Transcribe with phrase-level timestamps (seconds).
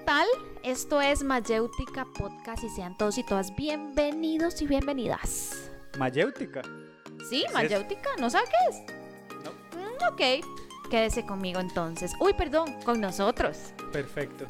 [0.00, 0.26] tal?
[0.62, 5.70] Esto es Mayéutica Podcast y sean todos y todas bienvenidos y bienvenidas.
[5.98, 6.62] ¿Mayéutica?
[7.28, 7.44] Sí?
[7.52, 9.44] Mayéutica, ¿no sabes qué es?
[9.44, 9.50] No.
[9.78, 12.12] Mm, ok, quédese conmigo entonces.
[12.20, 13.72] Uy, perdón, con nosotros.
[13.92, 14.46] Perfecto.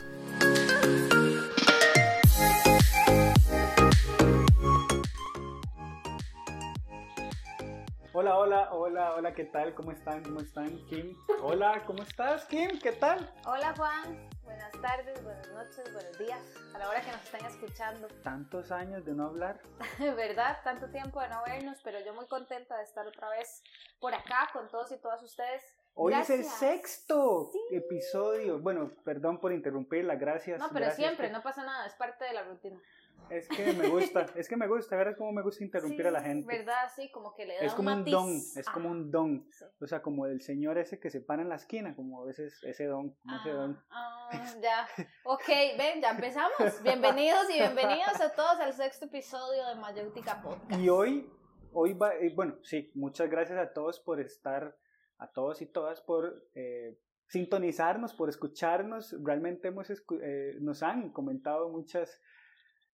[8.12, 9.74] Hola, hola, hola, hola, ¿qué tal?
[9.74, 10.22] ¿Cómo están?
[10.22, 10.78] ¿Cómo están?
[10.86, 11.16] Kim.
[11.42, 12.78] Hola, ¿cómo estás, Kim?
[12.78, 13.32] ¿Qué tal?
[13.46, 16.40] Hola Juan, buenas tardes, buenas noches, buenos días,
[16.74, 18.08] a la hora que nos están escuchando.
[18.24, 19.60] Tantos años de no hablar.
[19.98, 20.58] ¿Verdad?
[20.64, 23.62] Tanto tiempo de no vernos, pero yo muy contenta de estar otra vez
[24.00, 25.62] por acá con todos y todas ustedes.
[25.94, 26.58] Hoy es el Gracias.
[26.58, 27.76] sexto Sí.
[27.76, 28.58] episodio.
[28.60, 30.58] Bueno, perdón por interrumpirla, gracias.
[30.58, 32.80] No, pero gracias siempre, por- no pasa nada, es parte de la rutina.
[33.28, 35.14] Es que me gusta, es que me gusta, ¿verdad?
[35.16, 36.46] Cómo me gusta interrumpir Sí, a la gente.
[36.46, 36.88] ¿Verdad?
[36.96, 38.12] Sí, como que le da Es como un matiz.
[38.12, 39.46] don, es como Ah, un don.
[39.52, 39.64] sí.
[39.80, 42.58] O sea, como el señor ese que se para en la esquina, como a veces
[42.64, 43.78] ese don, como ese don.
[43.90, 44.88] Ah, ah, ya.
[45.24, 45.46] Ok,
[45.78, 46.56] ven, ya empezamos.
[46.82, 50.80] Bienvenidos y bienvenidos a todos al sexto episodio de Mayéutica Podcast.
[50.80, 51.30] Y hoy,
[51.72, 54.76] hoy va, eh, bueno, sí, muchas gracias a todos por estar,
[55.18, 59.14] a todos y todas por eh, sintonizarnos, por escucharnos.
[59.22, 62.20] Realmente hemos, escu- eh, nos han comentado muchas,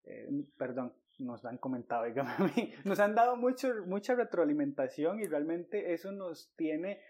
[0.07, 5.25] eh, perdón, nos han comentado, dígame a mí, nos han dado mucho, mucha retroalimentación y
[5.25, 7.01] realmente eso nos tiene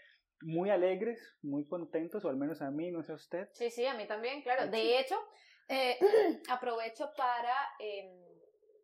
[0.43, 3.49] muy alegres, muy contentos, o al menos a mí, no sé a usted.
[3.53, 4.71] Sí, sí, a mí también, claro.
[4.71, 5.17] De hecho,
[5.69, 5.99] eh,
[6.51, 8.36] aprovecho para eh,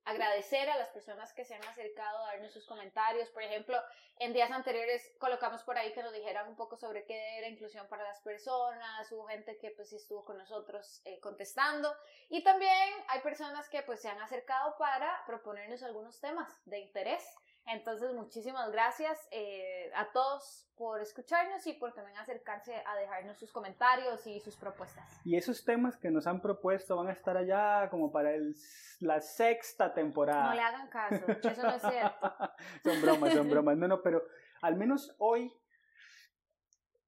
[0.05, 3.31] agradecer a las personas que se han acercado a darnos sus comentarios.
[3.31, 3.79] Por ejemplo,
[4.19, 7.87] en días anteriores colocamos por ahí que nos dijeran un poco sobre qué era inclusión
[7.89, 9.11] para las personas.
[9.13, 11.95] Hubo gente que pues estuvo con nosotros eh, contestando.
[12.29, 17.23] Y también hay personas que pues se han acercado para proponernos algunos temas de interés.
[17.67, 23.53] Entonces, muchísimas gracias eh, a todos por escucharnos y por también acercarse a dejarnos sus
[23.53, 25.09] comentarios y sus propuestas.
[25.25, 28.57] Y esos temas que nos han propuesto van a estar allá como para el,
[29.01, 30.49] la sexta temporada.
[30.49, 32.35] No le hagan caso, eso no es cierto.
[32.85, 33.77] son bromas, son bromas.
[33.77, 34.23] No, no, pero
[34.61, 35.53] al menos hoy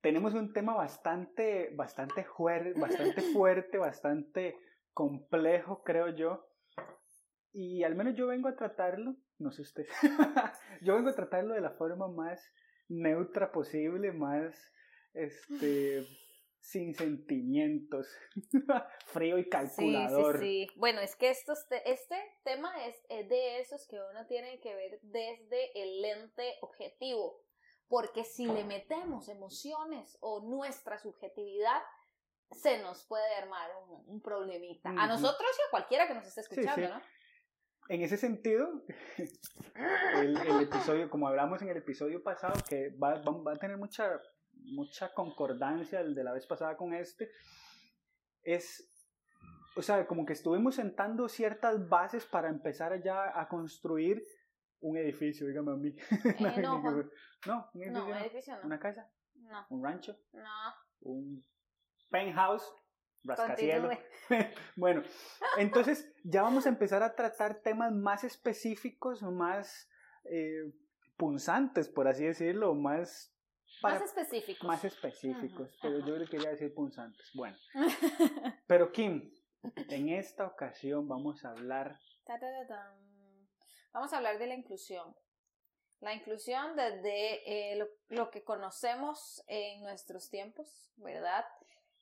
[0.01, 2.27] tenemos un tema bastante, bastante,
[2.77, 4.57] bastante fuerte, bastante
[4.93, 6.47] complejo, creo yo.
[7.53, 9.87] Y al menos yo vengo a tratarlo, no sé usted,
[10.83, 12.41] yo vengo a tratarlo de la forma más
[12.89, 14.55] neutra posible, más,
[15.13, 16.07] este,
[16.61, 18.09] sin sentimientos,
[19.07, 20.39] frío y calculador.
[20.39, 20.79] Sí, sí, sí.
[20.79, 24.75] Bueno, es que estos te- este tema es, es de esos que uno tiene que
[24.75, 27.43] ver desde el lente objetivo.
[27.87, 31.83] Porque si le metemos emociones o nuestra subjetividad,
[32.51, 34.89] se nos puede armar un, un problemita.
[34.89, 36.93] A nosotros y a cualquiera que nos esté escuchando, sí.
[36.93, 37.03] ¿no?
[37.89, 38.83] En ese sentido,
[40.17, 43.77] el, el episodio, como hablamos en el episodio pasado, que va, va- va a tener
[43.77, 44.21] mucha,
[44.53, 47.31] mucha concordancia el de la vez pasada con este,
[48.43, 48.91] es,
[49.77, 54.23] o sea, como que estuvimos sentando ciertas bases para empezar ya a construir
[54.81, 55.95] un edificio, dígame a mí.
[56.57, 57.11] Eh, no, Juan.
[57.47, 58.17] no, un edificio, No, no.
[58.17, 58.63] edificio no.
[58.67, 60.75] una casa, No, un rancho, no.
[61.01, 61.43] un
[62.11, 62.65] penthouse,
[63.25, 63.95] rascacielos.
[64.77, 65.03] Bueno,
[65.59, 69.89] entonces ya vamos a empezar a tratar temas más específicos, más
[70.25, 70.73] eh,
[71.19, 73.35] punzantes, por así decirlo, más,
[73.83, 74.67] para- Más específicos.
[74.67, 76.07] más específicos, pero ajá.
[76.07, 77.31] yo le quería decir punzantes.
[77.35, 77.57] Bueno,
[78.67, 79.31] pero Kim,
[79.91, 81.99] en esta ocasión vamos a hablar.
[83.93, 85.15] Vamos a hablar de la inclusión.
[86.01, 91.45] La inclusión desde eh, lo, lo que conocemos en nuestros tiempos, ¿verdad?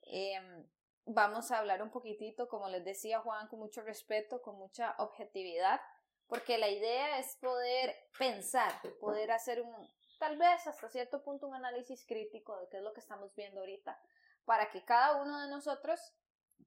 [0.03, 0.67] Em,
[1.07, 5.81] vamos a hablar un poquitito, como les decía Juan, con mucho respeto, con mucha objetividad,
[6.27, 9.75] porque la idea es poder pensar, poder hacer un,
[10.19, 13.61] tal vez hasta cierto punto, un análisis crítico de qué es lo que estamos viendo
[13.61, 14.01] ahorita,
[14.45, 16.15] para que cada uno de nosotros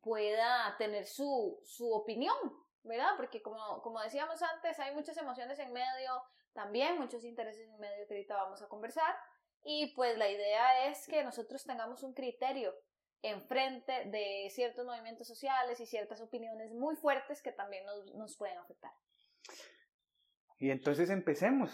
[0.02, 2.38] pueda tener su, su opinión,
[2.84, 3.12] ¿verdad?
[3.18, 6.22] Porque como, como decíamos antes, hay muchas emociones en medio,
[6.54, 9.16] también muchos intereses en medio que ahorita vamos a conversar.
[9.64, 12.74] Y pues la idea es que nosotros tengamos un criterio
[13.22, 18.58] enfrente de ciertos movimientos sociales y ciertas opiniones muy fuertes que también nos, nos pueden
[18.58, 18.94] afectar.
[20.58, 21.72] y entonces empecemos.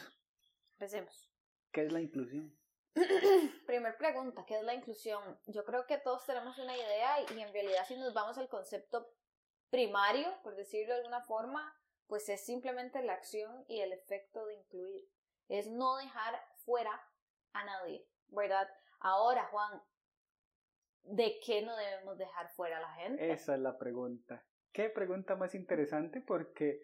[0.74, 1.30] Empecemos.
[1.72, 2.58] ¿Qué es la inclusión?
[3.66, 5.40] Primer pregunta, ¿qué es la inclusión?
[5.48, 9.14] Yo creo que todos tenemos una idea y en realidad si nos vamos al concepto
[9.70, 11.74] primario, por decirlo de alguna forma,
[12.08, 15.08] pues es simplemente la acción y el efecto de incluir.
[15.48, 16.92] Es no dejar fuera
[17.54, 18.70] a nadie, ¿verdad?
[19.00, 19.82] Ahora, Juan,
[21.04, 23.32] ¿de qué no debemos dejar fuera a la gente?
[23.32, 24.46] Esa es la pregunta.
[24.72, 26.82] Qué pregunta más interesante porque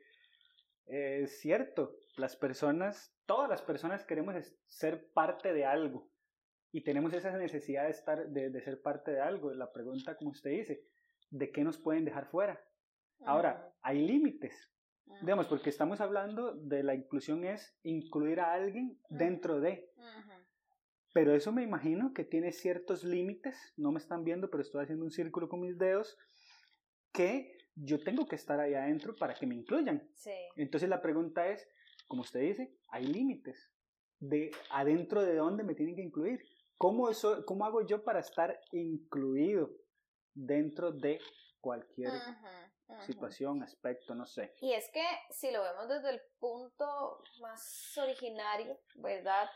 [0.87, 4.35] eh, es cierto, las personas, todas las personas queremos
[4.65, 6.09] ser parte de algo
[6.71, 9.53] y tenemos esa necesidad de estar, de, de ser parte de algo.
[9.53, 10.83] La pregunta, como usted dice,
[11.29, 12.61] de qué nos pueden dejar fuera.
[13.25, 14.71] Ahora, hay límites.
[15.21, 19.89] Digamos, porque estamos hablando de la inclusión es incluir a alguien dentro de.
[21.17, 25.03] Pero eso me imagino que tiene ciertos límites, no me están viendo, pero estoy haciendo
[25.03, 26.15] un círculo con mis dedos,
[27.11, 30.07] que yo tengo que estar ahí adentro para que me incluyan.
[30.13, 30.35] Sí.
[30.57, 31.67] Entonces la pregunta es,
[32.07, 33.71] como usted dice, hay límites.
[34.19, 36.39] De adentro de dónde me tienen que incluir.
[36.77, 39.71] ¿Cómo, eso, ¿Cómo hago yo para estar incluido
[40.35, 41.19] dentro de
[41.59, 42.11] cualquier
[43.07, 44.53] situación, aspecto, no sé?
[44.61, 49.49] Y es que si lo vemos desde el punto más originario, ¿verdad?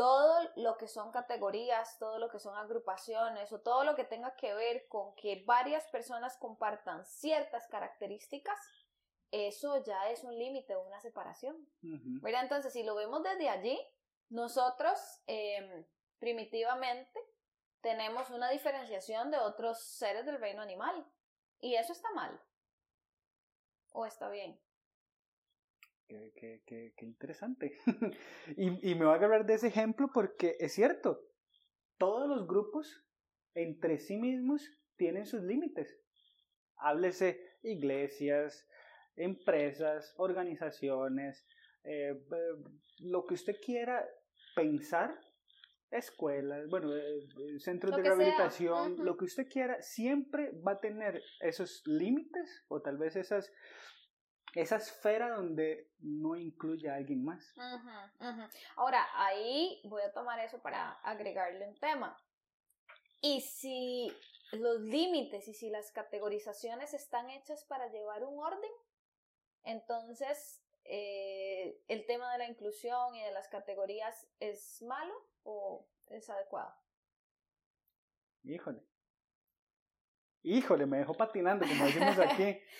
[0.00, 4.34] Todo lo que son categorías, todo lo que son agrupaciones o todo lo que tenga
[4.34, 8.58] que ver con que varias personas compartan ciertas características,
[9.30, 11.68] eso ya es un límite o una separación.
[11.82, 13.78] Entonces, si lo vemos desde allí,
[14.30, 15.84] nosotros em,
[16.18, 17.20] primitivamente
[17.82, 21.06] tenemos una diferenciación de otros seres del reino animal.
[21.60, 22.40] Y eso está mal.
[23.92, 24.58] ¿O está bien?
[26.10, 26.32] Qué,
[26.66, 27.78] qué, qué, interesante.
[28.56, 31.20] y, y, me voy a agarrar de ese ejemplo porque es cierto,
[31.98, 33.06] todos los grupos
[33.54, 35.96] entre sí mismos tienen sus límites.
[36.78, 38.66] Háblese iglesias,
[39.14, 41.46] empresas, organizaciones,
[41.84, 42.20] eh,
[42.98, 44.04] lo que usted quiera
[44.56, 45.16] pensar,
[45.92, 51.22] escuelas, bueno, eh, eh, centros de rehabilitación, lo que usted quiera, siempre va a tener
[51.40, 53.52] esos límites o tal vez esas
[54.54, 57.54] esa esfera donde no incluye a alguien más.
[58.76, 62.16] Ahora, ahí voy a tomar eso para agregarle un tema.
[63.20, 64.12] Y si
[64.52, 68.70] los límites y si las categorizaciones están hechas para llevar un orden,
[69.62, 75.14] entonces eh, el tema de la inclusión y de las categorías es malo
[75.44, 76.74] o es adecuado.
[78.42, 78.82] Híjole.
[80.42, 82.58] Híjole, me dejó patinando, como decimos aquí.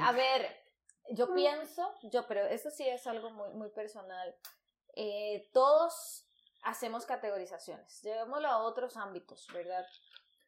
[0.00, 0.66] A ver,
[1.10, 4.34] yo pienso, yo, pero eso sí es algo muy, muy personal.
[4.94, 6.28] Eh, todos
[6.62, 9.86] hacemos categorizaciones, llevémoslo a otros ámbitos, ¿verdad?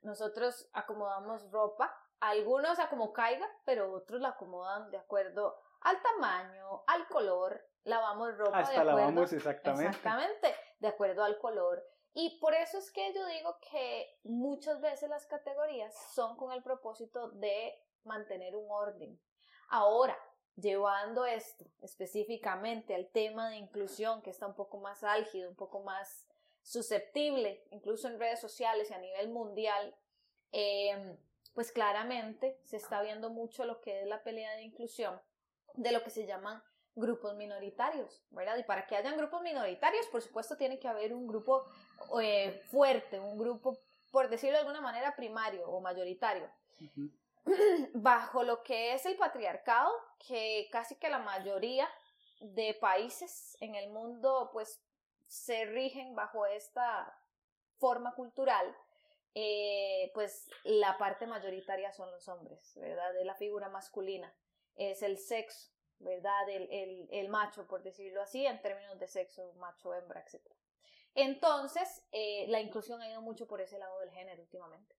[0.02, 6.82] Nosotros acomodamos ropa, algunos a como caiga, pero otros la acomodan de acuerdo al tamaño,
[6.86, 9.96] al color, lavamos ropa Hasta de acuerdo, lavamos exactamente.
[9.96, 11.84] Exactamente, de acuerdo al color.
[12.14, 16.62] Y por eso es que yo digo que muchas veces las categorías son con el
[16.62, 17.72] propósito de
[18.04, 19.20] mantener un orden.
[19.68, 20.18] Ahora,
[20.56, 25.82] llevando esto específicamente al tema de inclusión, que está un poco más álgido, un poco
[25.82, 26.26] más
[26.62, 29.94] susceptible, incluso en redes sociales y a nivel mundial,
[30.52, 31.16] em,
[31.54, 35.20] pues claramente se está viendo mucho lo que es la pelea de inclusión
[35.74, 36.62] de lo que se llaman
[36.94, 38.58] grupos minoritarios, ¿verdad?
[38.58, 41.64] Y para que hayan grupos minoritarios, por supuesto, tiene que haber un grupo
[42.20, 43.78] eh, fuerte, un grupo,
[44.10, 46.50] por decirlo de alguna manera, primario o mayoritario.
[47.94, 49.90] bajo lo que es el patriarcado,
[50.26, 51.88] que casi que la mayoría
[52.40, 54.80] de países en el mundo pues
[55.26, 57.18] se rigen bajo esta
[57.78, 58.74] forma cultural,
[59.34, 63.12] eh, pues la parte mayoritaria son los hombres, ¿verdad?
[63.14, 64.34] De la figura masculina,
[64.76, 66.48] es el sexo, ¿verdad?
[66.48, 70.42] El, el, macho, por decirlo así, en términos de sexo, macho, hembra, etc.
[71.14, 74.96] Entonces, eh, la inclusión ha ido mucho por ese lado del género últimamente.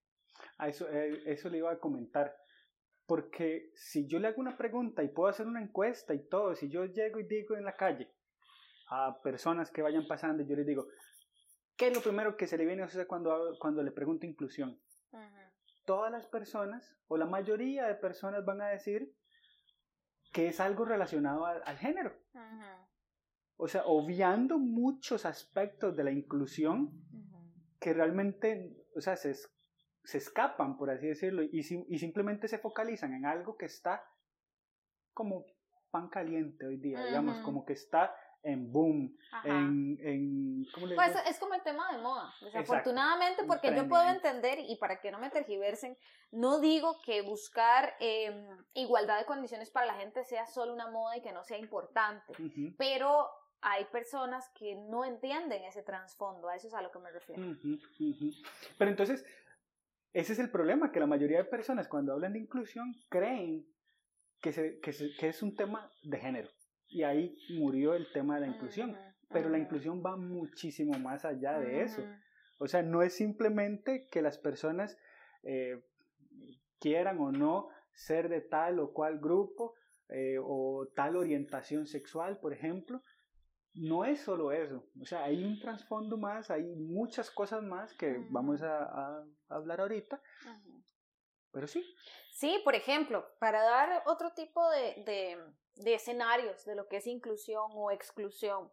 [0.59, 2.35] A eso, eh, eso le iba a comentar.
[3.05, 6.69] Porque si yo le hago una pregunta y puedo hacer una encuesta y todo, si
[6.69, 8.13] yo llego y digo en la calle
[8.91, 10.87] a personas que vayan pasando y yo les digo,
[11.75, 14.79] ¿qué es lo primero que se le viene a hacer cuando, cuando le pregunto inclusión?
[15.85, 19.15] Todas las personas, o la mayoría de personas van a decir
[20.31, 22.13] que es algo relacionado al, género.
[23.57, 26.91] O sea, obviando muchos aspectos de la inclusión
[27.79, 29.33] que realmente, o sea, se,
[30.09, 34.03] se escapan, por así decirlo, y, y simplemente se focalizan en algo que está
[35.13, 35.45] como
[35.91, 41.11] pan caliente hoy día, digamos, como que está en boom, en, en ¿cómo le Pues
[41.27, 45.19] es como el tema de moda, desafortunadamente, porque yo puedo entender, y para que no
[45.19, 45.97] me tergiversen,
[46.31, 51.17] no digo que buscar em, igualdad de condiciones para la gente sea solo una moda
[51.17, 52.33] y que no sea importante,
[52.77, 53.29] pero
[53.61, 57.43] hay personas que no entienden ese trasfondo, a eso es a lo que me refiero.
[58.77, 59.25] Pero entonces,
[60.13, 63.65] ese es el problema, que la mayoría de personas cuando hablan de inclusión creen
[64.41, 66.49] que, se, que, que es un tema de género.
[66.87, 68.97] Y ahí murió el tema de la inclusión.
[69.29, 72.03] Pero la inclusión va muchísimo más allá de eso.
[72.57, 74.97] O sea, no es simplemente que las personas
[75.43, 75.83] eh,
[76.79, 79.75] quieran o no ser de tal o cual grupo
[80.09, 83.03] eh, o tal orientación sexual, por ejemplo,
[83.79, 88.17] no es solo eso, o sea, hay un trasfondo más, hay muchas cosas más que
[88.29, 90.21] vamos a, hablar ahorita,
[91.51, 91.83] Pero sí.
[92.31, 95.37] Sí, por ejemplo, para dar otro tipo de, de,
[95.75, 98.71] de escenarios de lo que es inclusión o exclusión.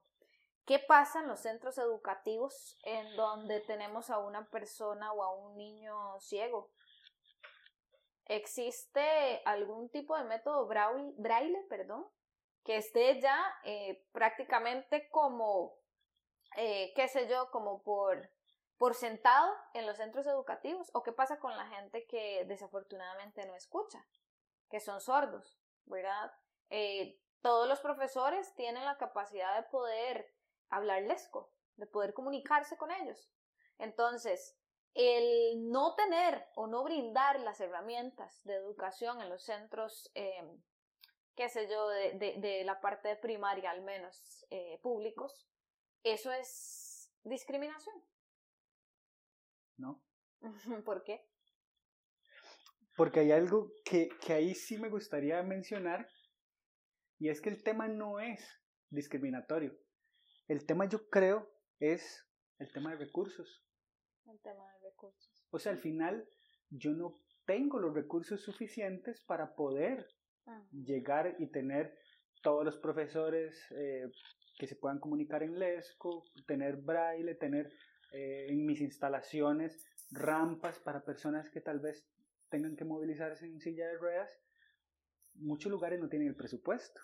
[0.67, 5.57] ¿Qué pasa en los centros educativos en donde tenemos a una persona o a un
[5.57, 6.73] niño ciego?
[8.25, 12.05] ¿Existe algún tipo de método braille, perdón,
[12.67, 15.79] que esté ya eh, prácticamente como,
[16.57, 18.29] eh, qué sé yo, como por,
[18.77, 20.91] por sentado en los centros educativos?
[20.93, 24.05] ¿O qué pasa con la gente que desafortunadamente no escucha,
[24.69, 26.33] que son sordos, ¿verdad?
[26.71, 30.35] Eh, todos los profesores tienen la capacidad de poder
[30.69, 33.31] hablar lesco, de poder comunicarse con ellos.
[33.79, 34.59] Entonces,
[34.95, 40.43] el no tener o no brindar las herramientas de educación en los centros, eh,
[41.37, 45.49] qué sé yo, de, de, la parte primaria al menos eh, públicos,
[46.03, 47.95] eso es discriminación.
[49.77, 50.03] ¿No?
[50.85, 51.29] ¿Por qué?
[52.97, 56.09] Porque hay algo que, que ahí sí me gustaría mencionar,
[57.19, 58.41] y es que el tema no es
[58.91, 59.77] discriminatorio.
[60.49, 62.27] El tema yo creo es
[62.59, 63.63] el tema de recursos.
[64.25, 65.47] El tema de recursos.
[65.51, 66.27] O sea, al final
[66.71, 70.07] yo no tengo los recursos suficientes para poder
[70.73, 71.97] llegar y tener
[72.43, 74.11] todos los profesores eh,
[74.59, 77.73] que se puedan comunicar en Lesco, tener braille, tener
[78.13, 82.07] eh, en mis instalaciones rampas para personas que tal vez
[82.49, 84.31] tengan que movilizarse en silla de ruedas.
[85.35, 87.01] Muchos lugares no tienen el presupuesto.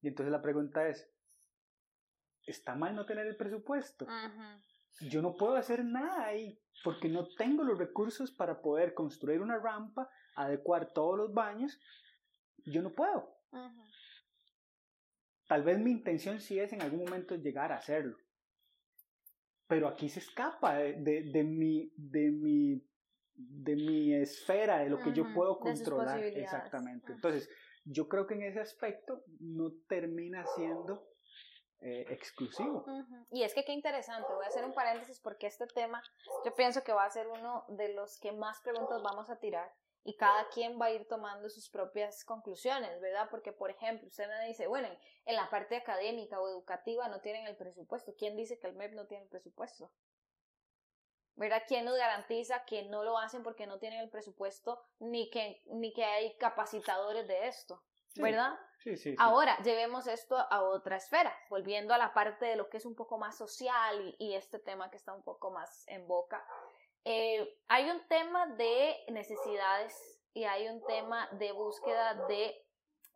[0.00, 1.08] Y entonces la pregunta es,
[2.46, 4.06] ¿está mal no tener el presupuesto?
[5.00, 9.58] Yo no puedo hacer nada ahí porque no tengo los recursos para poder construir una
[9.58, 11.80] rampa, adecuar todos los baños.
[12.64, 13.34] Yo no puedo.
[15.46, 18.16] Tal vez mi intención sí es en algún momento llegar a hacerlo.
[19.66, 22.82] Pero aquí se escapa de, de, mi, de, mi,
[23.34, 26.22] de mi esfera, de lo que yo puedo controlar.
[26.22, 27.12] Exactamente.
[27.12, 27.48] Entonces,
[27.84, 31.06] yo creo que en ese aspecto no termina siendo
[31.80, 32.86] eh, exclusivo.
[33.30, 36.02] Y es que qué interesante, voy a hacer un paréntesis porque este tema
[36.44, 39.70] yo pienso que va a ser uno de los que más preguntas vamos a tirar
[40.04, 43.28] y cada quien va a ir tomando sus propias conclusiones, ¿verdad?
[43.30, 44.88] Porque, por ejemplo, usted me dice, bueno,
[45.24, 48.14] en la parte académica o educativa no tienen el presupuesto.
[48.16, 49.90] ¿Quién dice que el MEP no tiene el presupuesto?
[51.36, 51.62] ¿Verdad?
[51.66, 55.92] ¿Quién nos garantiza que no lo hacen porque no tienen el presupuesto ni que, ni
[55.94, 57.82] que hay capacitadores de esto?
[58.16, 58.54] ¿Verdad?
[58.78, 62.76] Sí, sí, Ahora, llevemos esto a otra esfera, volviendo a la parte de lo que
[62.76, 66.46] es un poco más social y, este tema que está un poco más en boca.
[67.04, 69.94] Eh, hay un tema de necesidades
[70.32, 72.64] y hay un tema de búsqueda de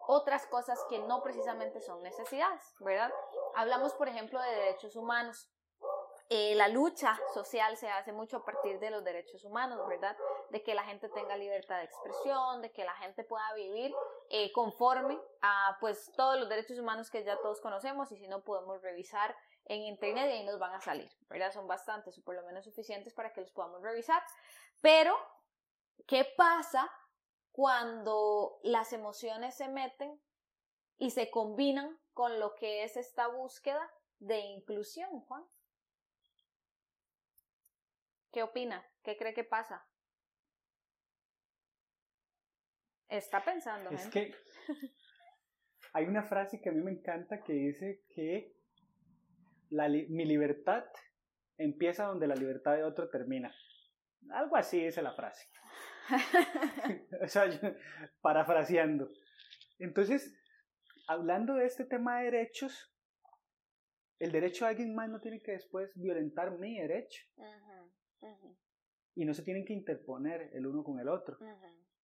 [0.07, 3.11] otras cosas que no precisamente son necesidades, ¿verdad?
[3.57, 5.51] Hablamos, por ejemplo, de derechos humanos.
[6.31, 10.15] Eh, la lucha social se hace mucho a partir de los derechos humanos, ¿verdad?
[10.51, 13.95] De que la gente tenga libertad de expresión, de que la gente pueda vivir
[14.29, 18.45] eh, conforme a pues todos los derechos humanos que ya todos conocemos y si no
[18.45, 19.35] podemos revisar
[19.69, 21.53] en internet y ahí nos van a salir, ¿verdad?
[21.53, 24.23] Son bastantes o por lo menos suficientes para que los podamos revisar.
[24.81, 25.15] Pero,
[26.07, 26.91] ¿qué pasa
[27.53, 30.21] cuando las emociones se meten
[30.97, 35.47] y se combinan con lo que es esta búsqueda de inclusión, Juan?
[38.33, 38.87] ¿Qué opina?
[39.03, 39.87] ¿Qué cree que pasa?
[43.09, 43.91] Está pensando.
[43.91, 44.35] Es que
[45.93, 48.58] hay una frase que a mí me encanta que dice que
[49.71, 50.85] mi libertad
[51.57, 53.55] empieza donde la libertad de otro termina.
[54.31, 55.49] Algo así dice la frase.
[57.23, 57.45] o sea,
[58.21, 59.09] parafraseando.
[59.79, 60.35] Entonces,
[61.07, 62.93] hablando de este tema de derechos,
[64.19, 67.23] el derecho a alguien más no tiene que después violentar mi derecho.
[69.15, 71.39] Y no se tienen que interponer el uno con el otro.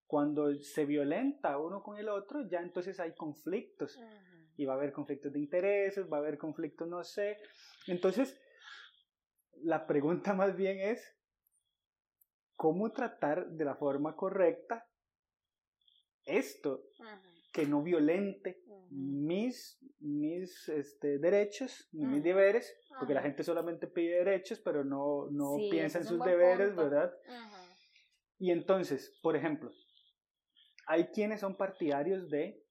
[0.06, 3.98] Cuando se violenta uno con el otro, ya entonces hay conflictos.
[4.56, 7.38] Y va a haber conflictos de intereses, va a haber conflictos, no sé.
[7.86, 8.40] Entonces,
[9.62, 11.16] la pregunta más bien es,
[12.56, 14.86] ¿cómo tratar de la forma correcta
[16.24, 16.82] esto?
[17.52, 24.60] Que no violente mis, mis este, derechos, mis deberes, porque la gente solamente pide derechos,
[24.60, 27.12] pero no, no piensa en sus deberes, ¿verdad?
[28.38, 29.70] Y entonces, por ejemplo,
[30.86, 32.63] hay quienes son partidarios de,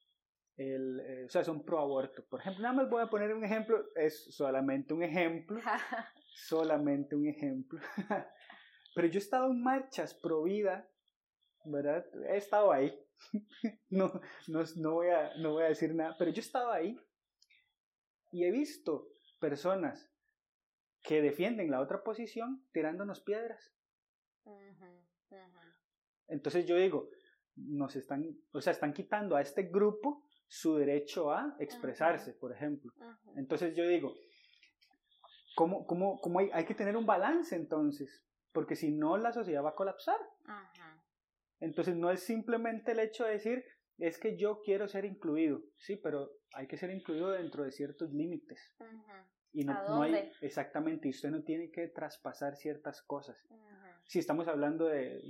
[0.57, 2.23] el, eh, o sea, son pro aborto.
[2.29, 5.59] Por ejemplo, nada más voy a poner un ejemplo, es solamente un ejemplo,
[6.35, 7.79] solamente un ejemplo.
[8.95, 10.87] Pero yo he estado en marchas pro vida,
[11.65, 12.05] ¿verdad?
[12.29, 12.93] He estado ahí.
[13.89, 16.99] no, no, no, voy a, no voy a decir nada, pero yo he estado ahí
[18.33, 19.07] y he visto
[19.39, 20.11] personas
[21.01, 23.73] que defienden la otra posición tirándonos piedras.
[26.27, 27.09] Entonces yo digo,
[27.55, 32.91] nos están, o sea, están quitando a este grupo su derecho a expresarse, por ejemplo.
[33.35, 34.13] Entonces yo digo,
[35.55, 38.23] ¿cómo, cómo, cómo hay, hay, que tener un balance entonces?
[38.51, 40.17] Porque si no, la sociedad va a colapsar.
[41.59, 43.63] Entonces no es simplemente el hecho de decir,
[43.97, 48.11] es que yo quiero ser incluido, sí, pero hay que ser incluido dentro de ciertos
[48.11, 48.71] límites.
[49.51, 53.37] Y no, no, hay, exactamente, y usted no tiene que traspasar ciertas cosas.
[54.05, 55.21] Si estamos hablando de,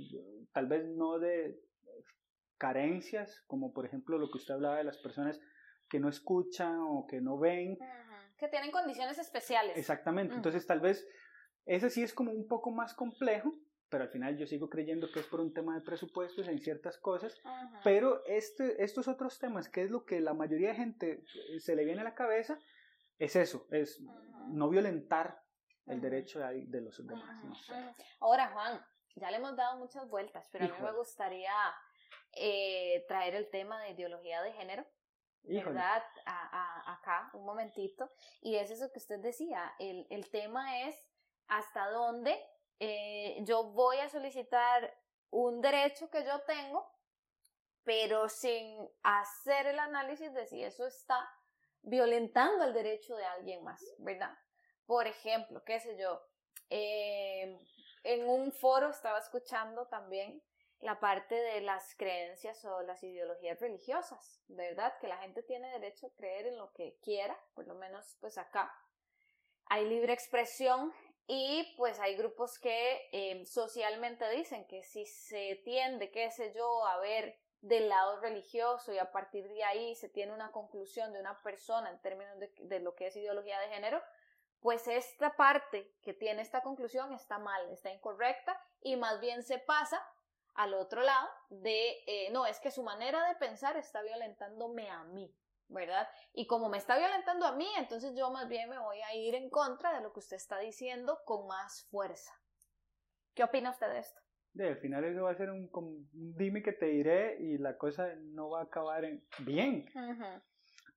[0.52, 1.60] tal vez no de
[2.58, 5.40] carencias, como por ejemplo lo que usted hablaba de las personas
[5.88, 7.78] que no escuchan o que no ven.
[8.38, 9.76] Que tienen condiciones especiales.
[9.76, 11.06] Exactamente, entonces tal vez
[11.66, 13.54] ese sí es como un poco más complejo,
[13.88, 16.98] pero al final yo sigo creyendo que es por un tema de presupuestos en ciertas
[16.98, 17.40] cosas,
[17.84, 21.76] pero este, estos otros temas, que es lo que la mayoría de gente eh, se
[21.76, 22.58] le viene a la cabeza,
[23.18, 24.02] es eso, es
[24.48, 25.40] no violentar
[25.86, 27.22] el derecho de, de los demás.
[28.20, 28.80] Ahora, Juan,
[29.16, 31.52] ya le hemos dado muchas vueltas, pero a mí me gustaría
[32.36, 34.84] eh, traer el tema de ideología de género,
[35.42, 36.02] ¿verdad?
[36.26, 38.10] A, acá, un momentito.
[38.40, 40.96] Y es eso que usted decía, el, el tema es
[41.46, 42.38] hasta dónde
[42.80, 44.92] eh, yo voy a solicitar
[45.30, 46.86] un derecho que yo tengo,
[47.84, 51.28] pero sin hacer el análisis de si eso está
[51.82, 54.36] violentando el derecho de alguien más, ¿verdad?
[54.86, 56.20] Por ejemplo, qué sé yo,
[56.70, 57.58] eh,
[58.02, 60.42] en un foro estaba escuchando también
[60.80, 64.92] la parte de las creencias o las ideologías religiosas, ¿verdad?
[65.00, 68.38] Que la gente tiene derecho a creer en lo que quiera, por lo menos pues
[68.38, 68.72] acá.
[69.66, 70.92] Hay libre expresión
[71.26, 76.86] y pues hay grupos que em, socialmente dicen que si se tiende, qué sé yo,
[76.86, 81.20] a ver del lado religioso y a partir de ahí se tiene una conclusión de
[81.20, 84.02] una persona en términos de, de lo que es ideología de género,
[84.60, 89.58] pues esta parte que tiene esta conclusión está mal, está incorrecta y más bien se
[89.58, 90.06] pasa
[90.54, 95.04] al otro lado de, eh, no, es que su manera de pensar está violentándome a
[95.04, 95.34] mí,
[95.68, 96.08] ¿verdad?
[96.32, 99.34] Y como me está violentando a mí, entonces yo más bien me voy a ir
[99.34, 102.32] en contra de lo que usted está diciendo con más fuerza.
[103.34, 104.20] ¿Qué opina usted de esto?
[104.52, 105.68] De, al final eso va a ser un,
[106.12, 109.86] dime que te diré y la cosa no va a acabar en bien.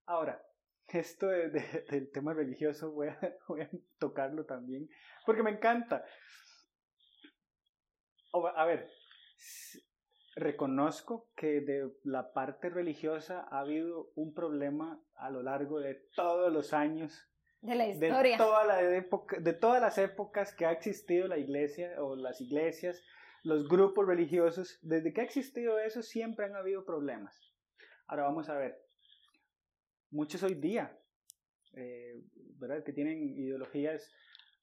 [0.06, 0.40] Ahora,
[0.88, 4.88] esto del tema religioso voy a, voy a tocarlo también
[5.26, 6.06] porque me encanta.
[8.56, 8.88] A ver,
[10.36, 16.54] reconozco que de la parte religiosa ha habido un problema a lo largo de todos
[16.54, 17.28] los años.
[17.62, 18.38] De la historia.
[18.38, 22.40] De, toda la época, de todas las épocas que ha existido la iglesia o las
[22.40, 23.04] iglesias,
[23.44, 27.36] los grupos religiosos, desde que ha existido eso siempre han habido problemas.
[28.08, 28.80] Ahora vamos a ver.
[30.12, 30.98] Muchos hoy día,
[31.74, 32.22] eh,
[32.60, 32.84] ¿verdad?
[32.84, 34.10] Que tienen ideologías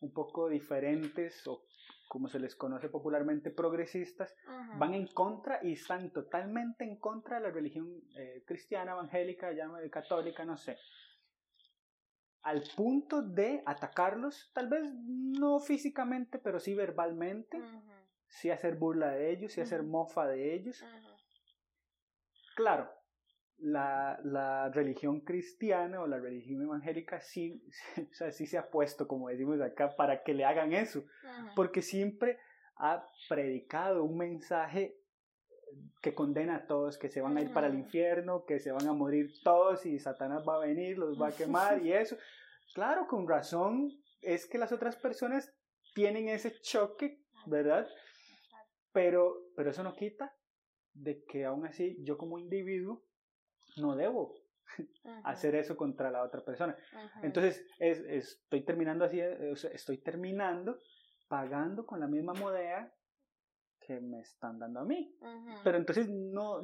[0.00, 1.66] un poco diferentes o
[2.14, 4.32] como se les conoce popularmente, progresistas,
[4.78, 9.50] van en contra y están totalmente en contra de la religión eh, cristiana, evangélica,
[9.90, 10.78] católica, no sé.
[12.42, 17.60] Al punto de atacarlos, tal vez no físicamente, pero sí verbalmente,
[18.28, 20.84] sí hacer burla de ellos, sí hacer mofa de ellos.
[22.54, 22.88] Claro,
[23.58, 27.62] la, la, religión cristiana o la religión evangélica sí,
[28.10, 31.04] o sea, sí se ha puesto, como decimos acá, para que le hagan eso,
[31.54, 32.38] porque siempre
[32.76, 34.96] ha predicado un mensaje
[36.02, 38.86] que condena a todos, que se van a ir para el infierno, que se van
[38.86, 42.16] a morir todos y Satanás va a venir, los va a quemar y eso.
[42.74, 43.90] Claro, con razón
[44.20, 45.52] es que las otras personas
[45.94, 47.86] tienen ese choque, ¿verdad?
[48.92, 50.34] Pero, pero eso no quita
[50.92, 53.02] de que aún así yo como individuo
[53.76, 54.34] no debo
[55.24, 56.76] hacer eso contra la otra persona.
[57.22, 60.80] Entonces, es, estoy terminando así, eh, estoy terminando
[61.28, 62.92] pagando con la misma moneda
[63.80, 65.16] que me están dando a mí.
[65.62, 66.62] Pero entonces, no,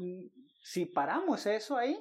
[0.63, 1.99] si paramos eso ahí,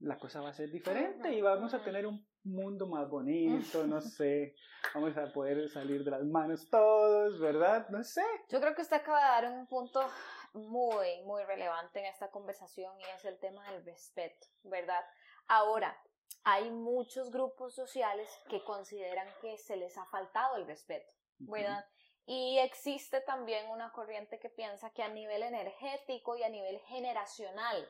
[0.00, 4.00] la cosa va a ser diferente y vamos a tener un mundo más bonito, no
[4.00, 4.54] sé,
[4.94, 7.88] vamos a poder salir de las manos todos, ¿verdad?
[7.90, 8.24] No sé.
[8.48, 10.00] Yo creo que usted acaba de dar un punto
[10.54, 15.04] muy, muy relevante en esta conversación y es el tema del respeto, ¿verdad?
[15.48, 15.96] Ahora,
[16.44, 21.84] hay muchos grupos sociales que consideran que se les ha faltado el respeto, ¿verdad?
[22.26, 27.88] Y existe también una corriente que piensa que a nivel energético y a nivel generacional,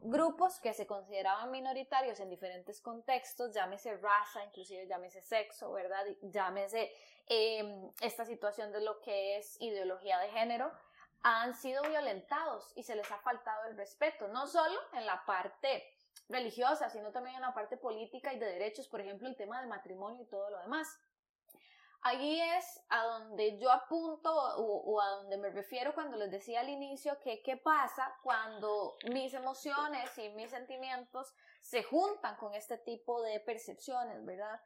[0.00, 6.04] grupos que se consideraban minoritarios en diferentes contextos, llámese raza, inclusive llámese sexo, ¿verdad?
[6.22, 6.92] Llámese
[7.26, 10.72] em, esta situación de lo que es ideología de género,
[11.22, 15.84] han sido violentados y se les ha faltado el respeto, no solo en la parte
[16.28, 19.68] religiosa, sino también en la parte política y de derechos, por ejemplo, el tema del
[19.68, 20.98] matrimonio y todo lo demás.
[22.02, 26.70] Ahí es a donde yo apunto o, a donde me refiero cuando les decía al
[26.70, 33.20] inicio que qué pasa cuando mis emociones y mis sentimientos se juntan con este tipo
[33.20, 34.62] de percepciones, ¿verdad?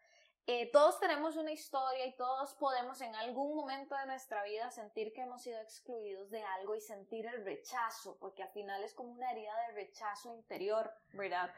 [0.46, 5.12] Eh, todos tenemos una historia y todos podemos en algún momento de nuestra vida sentir
[5.14, 9.12] que hemos sido excluidos de algo y sentir el rechazo, porque al final es como
[9.12, 11.50] una herida de rechazo interior, ¿verdad?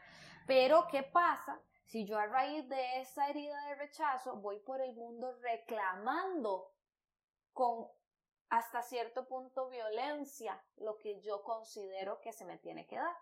[0.45, 4.93] Pero ¿qué pasa si yo a raíz de esa herida de rechazo voy por el
[4.93, 6.71] mundo reclamando
[7.51, 7.87] con
[8.49, 13.15] hasta cierto punto violencia lo que yo considero que se me tiene que dar.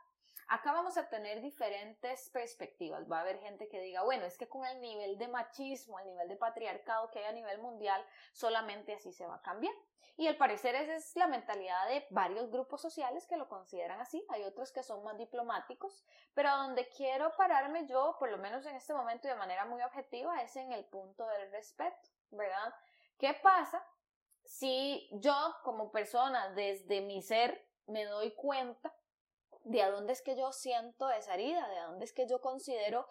[0.48, 3.10] Acá vamos a tener diferentes perspectivas.
[3.12, 6.06] Va a haber gente que diga, bueno, es que con el nivel de machismo, el
[6.06, 9.74] nivel de patriarcado que hay a nivel mundial, solamente así se va a cambiar.
[10.18, 14.24] Y al parecer esa es la mentalidad de varios grupos sociales que lo consideran así.
[14.30, 18.76] Hay otros que son más diplomáticos, pero donde quiero pararme yo, por lo menos en
[18.76, 22.74] este momento y de manera muy objetiva, es en el punto del respeto, ¿verdad?
[23.18, 23.84] ¿Qué pasa
[24.44, 28.94] si yo como persona desde mi ser me doy cuenta
[29.66, 33.08] de a dónde es que yo siento esa herida, de dónde es que yo considero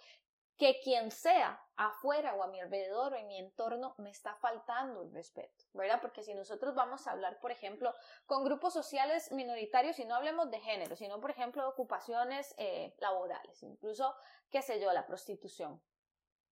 [0.56, 5.02] que quien sea afuera o a mi alrededor o en mi entorno me está faltando
[5.02, 6.00] el respeto, ¿verdad?
[6.00, 7.92] Porque si nosotros vamos a hablar, por ejemplo,
[8.26, 12.94] con grupos sociales minoritarios, y no hablemos de género, sino, por ejemplo, de ocupaciones eh,
[12.98, 14.14] laborales, incluso,
[14.48, 15.82] qué sé yo, la prostitución.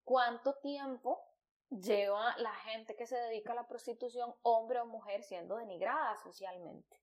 [0.03, 1.25] ¿Cuánto tiempo
[1.69, 7.02] lleva la gente que se dedica a la prostitución, hombre o mujer, siendo denigrada socialmente?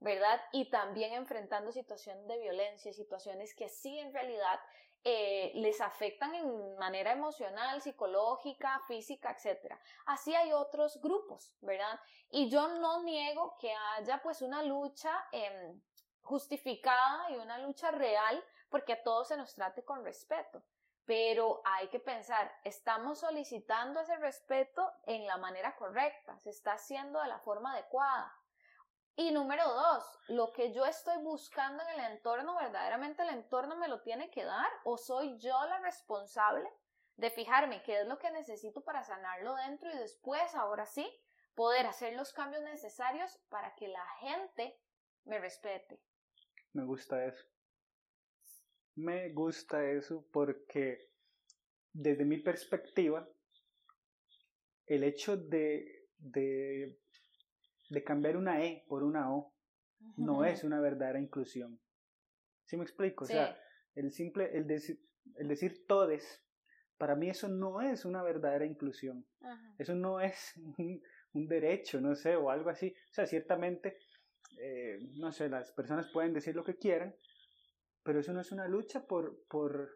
[0.00, 0.40] ¿Verdad?
[0.52, 4.58] Y también enfrentando situaciones de violencia, situaciones que sí en realidad
[5.04, 9.74] eh, les afectan en manera emocional, psicológica, física, etc.
[10.06, 11.98] Así hay otros grupos, ¿verdad?
[12.30, 15.80] Y yo no niego que haya pues una lucha em,
[16.22, 20.62] justificada y una lucha real porque a todos se nos trate con respeto.
[21.04, 27.20] Pero hay que pensar, estamos solicitando ese respeto en la manera correcta, se está haciendo
[27.20, 28.39] de la forma adecuada.
[29.20, 33.86] Y número dos, lo que yo estoy buscando en el entorno, verdaderamente el entorno me
[33.86, 36.66] lo tiene que dar o soy yo la responsable
[37.16, 41.06] de fijarme qué es lo que necesito para sanarlo dentro y después, ahora sí,
[41.54, 44.80] poder hacer los cambios necesarios para que la gente
[45.26, 46.00] me respete.
[46.72, 47.44] Me gusta eso.
[48.94, 51.10] Me gusta eso porque
[51.92, 53.28] desde mi perspectiva,
[54.86, 56.98] el hecho de, de
[57.90, 59.52] de cambiar una E por una O
[60.16, 61.78] no es una verdadera inclusión.
[62.64, 63.24] ¿Sí me explico?
[63.24, 63.58] O sea,
[63.94, 65.04] el simple, el, decir,
[65.36, 66.42] el decir todes,
[66.96, 69.26] para mí eso no es una verdadera inclusión.
[69.76, 70.54] Eso no es
[71.32, 72.94] un, derecho, no sé, o algo así.
[73.10, 73.98] O sea, ciertamente,
[74.58, 77.14] eh, no sé, las personas pueden decir lo que quieran,
[78.04, 79.90] pero eso no es una lucha por, por,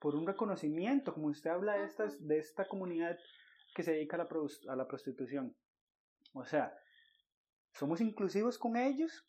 [0.00, 3.16] por un reconocimiento, como usted habla de, estas, de esta comunidad
[3.74, 4.28] que se dedica a la,
[4.72, 5.54] a la prostitución.
[6.32, 6.76] O sea,
[7.78, 9.26] somos inclusivos con ellos,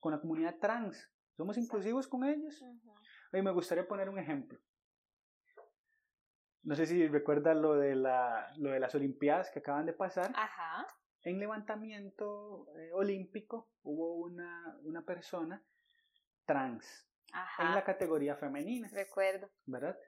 [0.00, 1.10] con la comunidad trans.
[1.36, 2.60] Somos inclusivos con ellos.
[2.62, 4.58] Uh me gustaría poner un ejemplo.
[6.62, 10.32] No sé si recuerdas lo de, la, lo de las Olimpiadas que acaban de pasar.
[10.34, 10.86] Ajá.
[11.22, 15.62] En levantamiento eh, olímpico hubo una, una persona
[16.46, 17.06] trans
[17.58, 18.88] en la categoría femenina.
[18.92, 19.50] Recuerdo.
[19.66, 19.98] ¿Verdad?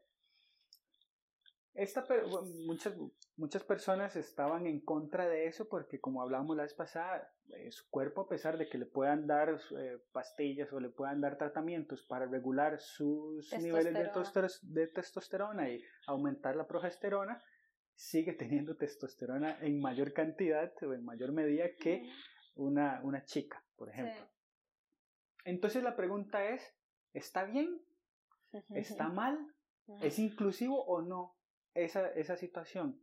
[1.75, 2.05] Esta,
[2.67, 2.95] muchas,
[3.37, 7.89] muchas personas estaban en contra de eso porque, como hablábamos la vez pasada, eh, su
[7.91, 12.03] cuerpo, a pesar de que le puedan dar eh, pastillas o le puedan dar tratamientos
[12.03, 13.95] para regular sus niveles
[14.63, 17.43] de, testosterona y aumentar la progesterona,
[17.95, 22.11] sigue teniendo testosterona en mayor cantidad o en mayor medida que
[22.57, 24.29] una, una chica, por ejemplo.
[25.45, 26.75] Entonces la pregunta es,
[27.13, 27.81] ¿está bien?
[28.75, 29.39] ¿Está mal?
[30.03, 31.40] ¿Es inclusivo o no?
[31.75, 33.03] Esa, esa situación?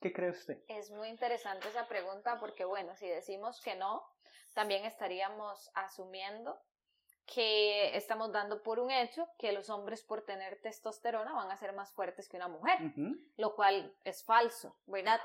[0.00, 0.62] ¿Qué cree usted?
[0.68, 4.04] Es muy interesante esa pregunta porque, bueno, si decimos que no,
[4.52, 6.60] también estaríamos asumiendo
[7.24, 11.72] que estamos dando por un hecho que los hombres por tener testosterona van a ser
[11.72, 12.78] más fuertes que una mujer,
[13.36, 15.20] lo cual es falso, ¿verdad?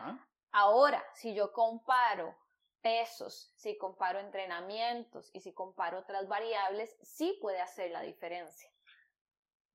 [0.52, 2.38] Ahora, si yo comparo
[2.82, 8.72] pesos, si comparo entrenamientos y si comparo otras variables, sí puede hacer la diferencia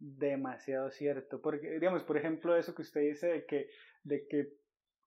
[0.02, 1.40] demasiado cierto.
[1.40, 3.68] Porque, digamos, por ejemplo, eso que usted dice de que,
[4.02, 4.52] de que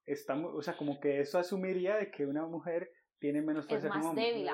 [0.06, 3.98] estamos, o sea, como que eso asumiría de que una mujer tiene menos fuerza que
[3.98, 4.46] un hombre.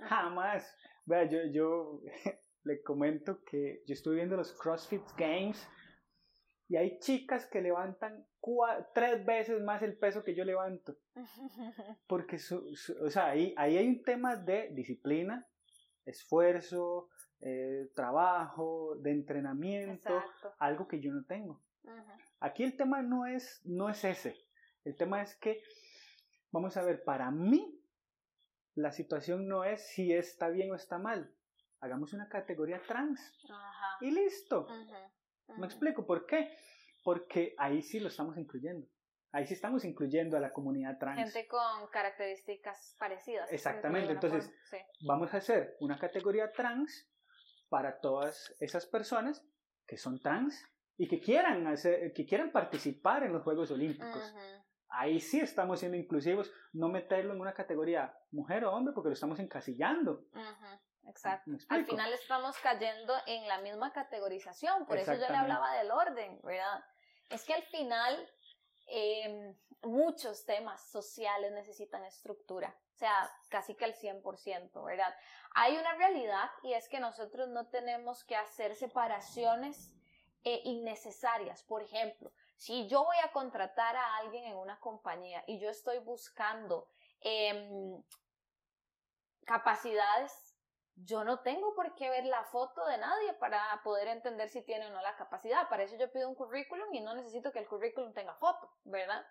[0.00, 0.76] jamás.
[1.04, 2.00] Vea, yo, yo
[2.64, 5.68] le comento que yo estoy viendo los CrossFit Games
[6.68, 8.24] y hay chicas que levantan
[8.94, 10.96] tres veces más el peso que yo levanto.
[12.06, 15.46] Porque, o sea, ahí, ahí hay un tema de disciplina,
[16.06, 17.10] esfuerzo,
[17.44, 20.22] eh, trabajo, de entrenamiento,
[20.58, 21.60] algo que yo no tengo.
[22.38, 24.36] Aquí el tema no es, no es ese.
[24.84, 25.60] El tema es que
[26.52, 27.80] vamos a ver, para mí,
[28.74, 31.34] la situación no es si está bien o está mal.
[31.80, 33.20] Hagamos una categoría trans.
[34.00, 34.68] Y listo.
[35.58, 36.56] ¿Me explico por qué?
[37.02, 38.86] Porque ahí sí lo estamos incluyendo.
[39.32, 41.18] Ahí sí estamos incluyendo a la comunidad trans.
[41.18, 43.50] Gente con características parecidas.
[43.50, 44.52] Exactamente, entonces-.
[44.70, 44.76] Sí.
[45.06, 47.11] Vamos a hacer una categoría trans
[47.72, 49.42] para todas esas personas
[49.86, 50.62] que son trans
[50.98, 54.30] y que quieran, hacer, que quieran participar en los Juegos Olímpicos.
[54.30, 54.64] Ujú.
[54.90, 59.14] Ahí sí estamos siendo inclusivos, no meterlo en una categoría mujer o hombre porque lo
[59.14, 60.26] estamos encasillando.
[60.34, 61.50] Ujú, Exacto.
[61.50, 65.90] ¿Me Al final estamos cayendo en la misma categorización, por eso yo le hablaba del
[65.90, 66.84] orden, ¿verdad?
[67.30, 68.28] Es que al final
[68.86, 75.12] eh, muchos temas sociales necesitan estructura, sea, casi que al 100%, ¿verdad?
[75.54, 79.92] Hay una realidad y es que nosotros no tenemos que hacer separaciones
[80.44, 81.64] eh, innecesarias.
[81.64, 85.98] Por ejemplo, si yo voy a contratar a alguien en una compañía y yo estoy
[85.98, 86.86] buscando
[87.22, 88.00] em,
[89.44, 90.54] capacidades,
[90.94, 94.86] yo no tengo por qué ver la foto de nadie para poder entender si tiene
[94.86, 95.68] o no la capacidad.
[95.68, 99.26] Para eso yo pido un currículum y no necesito que el currículum tenga foto, ¿verdad?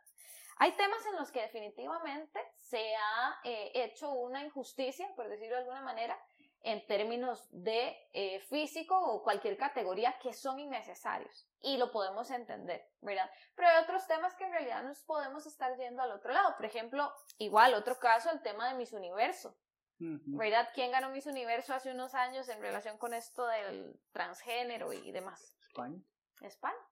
[0.62, 5.62] Hay temas en los que definitivamente se ha eh, hecho una injusticia, por decirlo de
[5.62, 6.16] alguna manera,
[6.62, 11.50] en términos de eh, físico o cualquier categoría que son innecesarios.
[11.62, 13.28] Y lo podemos entender, ¿verdad?
[13.56, 16.56] Pero hay otros temas que en realidad nos podemos estar yendo al otro lado.
[16.56, 19.58] Por ejemplo, igual, otro caso, el tema de Miss Universo.
[19.98, 20.70] ¿Verdad?
[20.76, 25.56] ¿Quién ganó Miss Universo hace unos años en relación con esto del transgénero y demás?
[25.70, 26.00] España.
[26.42, 26.91] España.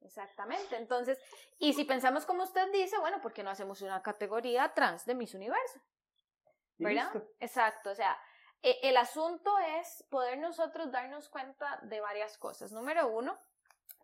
[0.00, 0.76] Exactamente.
[0.76, 1.18] Entonces,
[1.58, 5.14] y si pensamos como usted dice, bueno, ¿por qué no hacemos una categoría trans de
[5.14, 5.80] Miss Universo?
[6.78, 7.12] ¿Verdad?
[7.12, 7.28] listo.
[7.40, 7.90] Exacto.
[7.90, 8.18] O sea,
[8.62, 12.72] e- el asunto es poder nosotros darnos cuenta de varias cosas.
[12.72, 13.38] Número uno,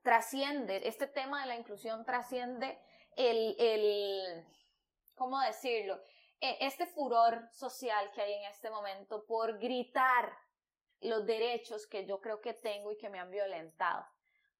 [0.02, 2.80] trasciende, este tema de la inclusión trasciende
[3.16, 4.46] el, el
[5.14, 6.00] ¿cómo decirlo?
[6.40, 10.36] E- Este furor social que hay en este momento por gritar
[11.00, 14.06] los derechos que yo creo que tengo y que me han violentado.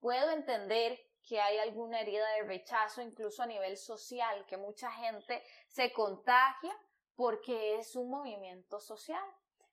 [0.01, 5.43] Puedo entender que hay alguna herida de rechazo incluso a nivel social, que mucha gente
[5.69, 6.77] se contagia
[7.15, 9.25] porque es un movimiento social.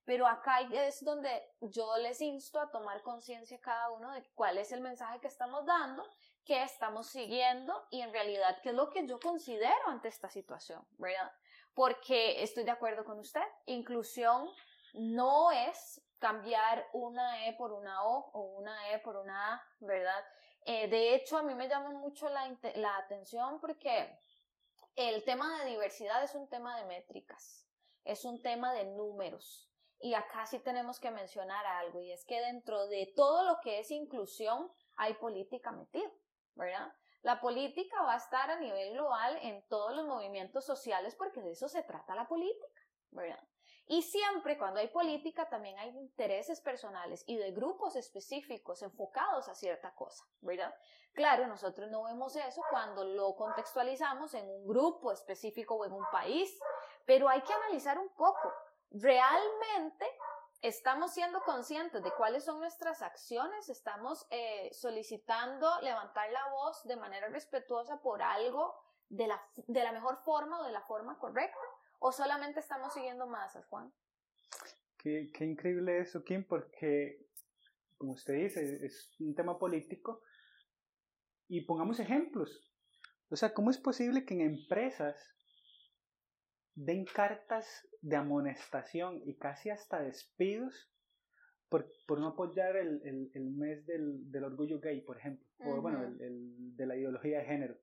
[0.05, 1.29] Pero acá es donde
[1.61, 5.65] yo les insto a tomar conciencia cada uno de cuál es el mensaje que estamos
[5.65, 6.03] dando,
[6.43, 10.83] qué estamos siguiendo y en realidad qué es lo que yo considero ante esta situación,
[10.97, 11.31] ¿verdad?
[11.75, 14.49] Porque estoy de acuerdo con usted, inclusión
[14.93, 20.23] no es cambiar una E por una O o una E por una A, ¿verdad?
[20.65, 24.17] Eh, de hecho, a mí me llama mucho la, la atención porque
[24.95, 27.67] el tema de diversidad es un tema de métricas,
[28.03, 29.69] es un tema de números.
[30.01, 33.79] Y acá sí tenemos que mencionar algo, y es que dentro de todo lo que
[33.79, 36.09] es inclusión hay política metida,
[36.55, 36.93] ¿verdad?
[37.21, 41.51] La política va a estar a nivel global en todos los movimientos sociales porque de
[41.51, 43.43] eso se trata la política, ¿verdad?
[43.91, 49.55] Y siempre cuando hay política también hay intereses personales y de grupos específicos enfocados a
[49.55, 50.71] cierta cosa, ¿verdad?
[51.11, 56.05] Claro, nosotros no vemos eso cuando lo contextualizamos en un grupo específico o en un
[56.11, 56.55] país,
[57.07, 58.53] pero hay que analizar un poco.
[58.91, 60.05] ¿Realmente
[60.61, 63.69] estamos siendo conscientes de cuáles son nuestras acciones?
[63.69, 68.75] ¿Estamos eh, solicitando levantar la voz de manera respetuosa por algo
[69.09, 71.57] de la, de la mejor forma o de la forma correcta?
[71.99, 73.91] ¿O solamente estamos siguiendo masas, Juan?
[74.97, 77.25] Qué, qué increíble eso, Kim, porque,
[77.97, 80.21] como usted dice, es un tema político.
[81.47, 82.71] Y pongamos ejemplos.
[83.29, 85.15] O sea, ¿cómo es posible que en empresas
[86.75, 90.89] den cartas de amonestación y casi hasta despidos
[91.67, 95.45] por, por no apoyar el, el, el mes del, del orgullo gay, por ejemplo?
[95.59, 95.81] O Ujú.
[95.81, 97.77] bueno, el, el de la ideología de género.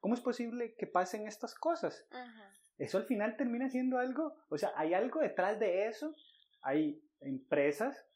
[0.00, 2.06] ¿Cómo es posible que pasen estas cosas?
[2.10, 2.42] ujú.
[2.78, 6.14] Eso al final termina siendo algo, o sea, hay algo detrás de eso,
[6.62, 8.06] hay empresas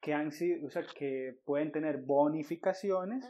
[0.00, 3.24] que han sido, o sea, que pueden tener bonificaciones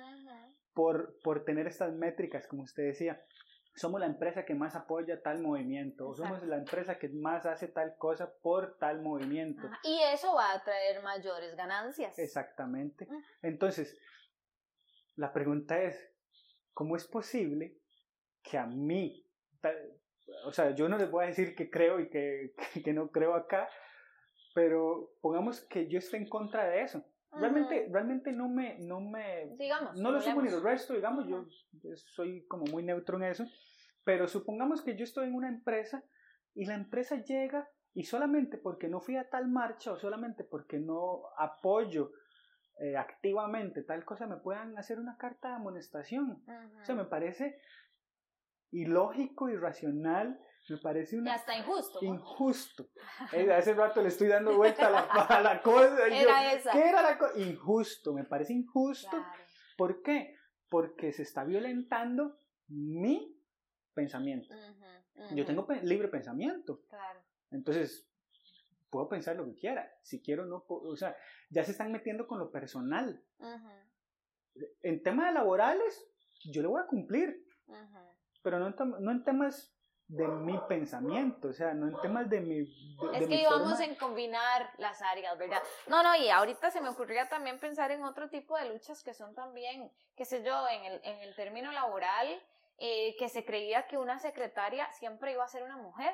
[0.72, 3.20] por, por tener estas métricas, como usted decía.
[3.76, 7.68] Somos la empresa que más apoya tal movimiento, o somos la empresa que más hace
[7.68, 9.68] tal cosa por tal movimiento.
[9.84, 12.18] Y eso va a traer mayores ganancias.
[12.18, 13.06] Exactamente.
[13.42, 13.96] Entonces,
[15.14, 16.12] la pregunta es,
[16.72, 17.78] ¿cómo es posible
[18.42, 19.24] que a mí,
[20.44, 23.34] o sea, yo no les voy a decir que creo y que, que no creo
[23.34, 23.68] acá,
[24.54, 27.04] pero pongamos que yo esté en contra de eso.
[27.32, 29.96] Realmente, realmente no me, no me, Digamos.
[29.96, 30.64] no lo sumo ni hablemos.
[30.64, 31.46] resto, digamos, yo
[31.80, 33.46] yo soy como muy neutro en eso,
[34.02, 36.02] pero supongamos que yo estoy en una empresa
[36.54, 40.80] y la empresa llega y solamente porque no fui a tal marcha o solamente porque
[40.80, 42.10] no apoyo
[42.80, 46.42] eh, activamente tal cosa me puedan hacer una carta de amonestación.
[46.80, 47.60] O sea, me parece
[48.72, 51.34] ilógico, irracional me parece una...
[51.34, 51.98] Está injusto.
[52.02, 52.88] Injusto.
[53.32, 55.00] Eh, hace rato le estoy dando vuelta a la,
[55.38, 56.08] a la cosa.
[56.08, 56.70] y yo, Era esa.
[56.72, 57.38] ¿Qué era la cosa?
[57.38, 59.10] Injusto, me parece injusto.
[59.10, 59.42] Claro.
[59.76, 60.36] ¿Por qué?
[60.68, 63.36] Porque se está violentando mi
[63.94, 64.54] pensamiento.
[65.34, 66.82] Yo tengo pe- libre pensamiento.
[66.88, 67.20] Claro.
[67.50, 68.08] Entonces,
[68.90, 69.90] puedo pensar lo que quiera.
[70.02, 70.82] Si quiero, no puedo.
[70.90, 71.16] O sea,
[71.50, 73.22] ya se están metiendo con lo personal.
[73.38, 73.70] Ujú,
[74.82, 76.06] En temas laborales,
[76.52, 77.44] yo le voy a cumplir.
[78.42, 78.74] Pero no en,
[79.04, 79.74] no en temas
[80.08, 82.56] de mi pensamiento, o sea, no en temas de mi.
[82.56, 85.62] de- de Es mi que íbamos forma- en combinar las áreas, ¿verdad?
[85.86, 89.14] No, no, y ahorita se me ocurría también pensar en otro tipo de luchas que
[89.14, 92.26] son también, qué sé yo, en el, en el término laboral,
[92.78, 96.12] eh, que se creía que una secretaria siempre iba a ser una mujer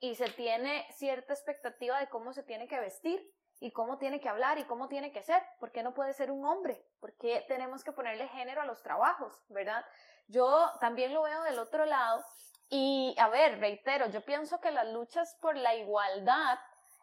[0.00, 3.22] y se tiene cierta expectativa de cómo se tiene que vestir
[3.60, 5.42] y cómo tiene que hablar y cómo tiene que ser.
[5.60, 6.82] ¿Por qué no puede ser un hombre?
[6.98, 9.84] ¿Por qué tenemos que ponerle género a los trabajos, verdad?
[10.26, 12.24] Yo también lo veo del otro lado
[12.70, 16.58] y, a ver, reitero, yo pienso que las luchas por la igualdad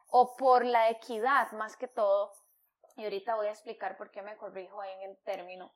[0.09, 2.31] o por la equidad más que todo,
[2.95, 5.71] y ahorita voy a explicar por qué me corrijo ahí en el término,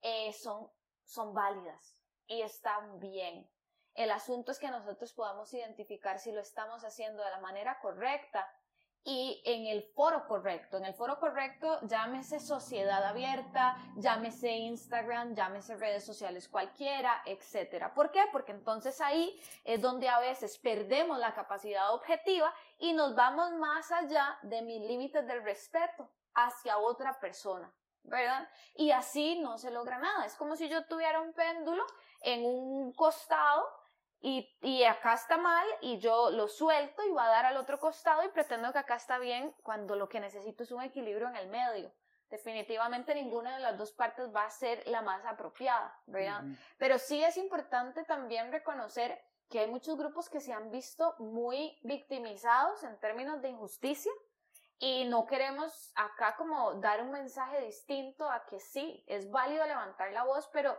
[0.00, 0.68] eh, son,
[1.04, 3.48] son válidas y están bien.
[3.94, 8.50] El asunto es que nosotros podamos identificar si lo estamos haciendo de la manera correcta
[9.04, 10.78] y en el foro correcto.
[10.78, 17.92] En el foro correcto, llámese sociedad abierta, llámese Instagram, llámese redes sociales cualquiera, etcétera.
[17.92, 18.22] ¿Por qué?
[18.32, 23.92] Porque entonces ahí es donde a veces perdemos la capacidad objetiva y nos vamos más
[23.92, 27.70] allá de mis límites del respeto hacia otra persona,
[28.04, 28.48] ¿verdad?
[28.74, 30.24] Y así no se logra nada.
[30.24, 31.84] Es como si yo tuviera un péndulo
[32.22, 33.83] en un costado
[34.26, 37.78] y, y acá está mal y yo lo suelto y va a dar al otro
[37.78, 41.36] costado y pretendo que acá está bien cuando lo que necesito es un equilibrio en
[41.36, 41.92] el medio.
[42.30, 46.42] Definitivamente ninguna de las dos partes va a ser la más apropiada, ¿verdad?
[46.78, 51.78] Pero sí es importante también reconocer que hay muchos grupos que se han visto muy
[51.82, 54.10] victimizados en términos de injusticia
[54.78, 60.12] y no queremos acá como dar un mensaje distinto a que sí, es válido levantar
[60.12, 60.74] la voz, pero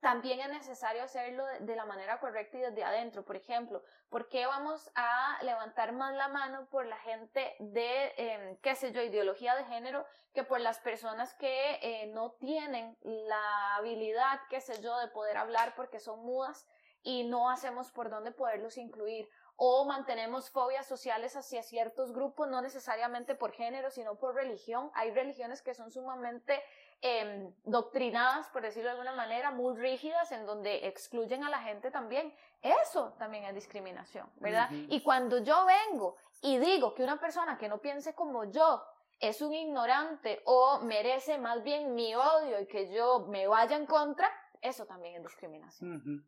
[0.00, 3.24] también es necesario hacerlo de, la manera correcta y desde adentro.
[3.24, 8.58] Por ejemplo, ¿por qué vamos a levantar más la mano por la gente de, eh,
[8.62, 13.76] qué sé yo, ideología de género que por las personas que eh, no tienen la
[13.76, 16.66] habilidad, qué sé yo, de poder hablar porque son mudas
[17.02, 19.28] y no hacemos por dónde poderlos incluir?
[19.56, 24.92] O mantenemos fobias sociales hacia ciertos grupos, no necesariamente por género, sino por religión.
[24.94, 26.62] Hay religiones que son sumamente
[27.00, 31.90] eh, doctrinadas, por decirlo de alguna manera, muy rígidas, en donde excluyen a la gente
[31.90, 32.34] también.
[32.60, 34.68] Eso también es discriminación, ¿verdad?
[34.70, 38.82] Y cuando yo vengo y digo que una persona que no piense como yo
[39.20, 43.86] es un ignorante o merece más bien mi odio y que yo me vaya en
[43.86, 44.30] contra,
[44.60, 46.26] eso también es discriminación.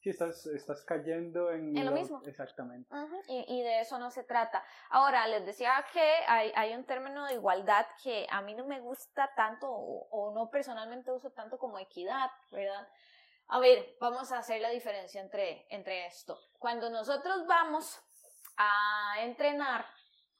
[0.00, 2.22] Sí, estás, estás cayendo en, En lo mismo.
[2.24, 2.88] Exactamente.
[3.28, 4.64] Y, y de eso no se trata.
[4.88, 8.80] Ahora, les decía que hay, hay un término de igualdad que a mí no me
[8.80, 12.88] gusta tanto o, o no personalmente uso tanto como equidad, ¿verdad?
[13.48, 16.38] A ver, vamos a hacer la diferencia entre, entre esto.
[16.58, 18.00] Cuando nosotros vamos
[18.56, 19.84] a entrenar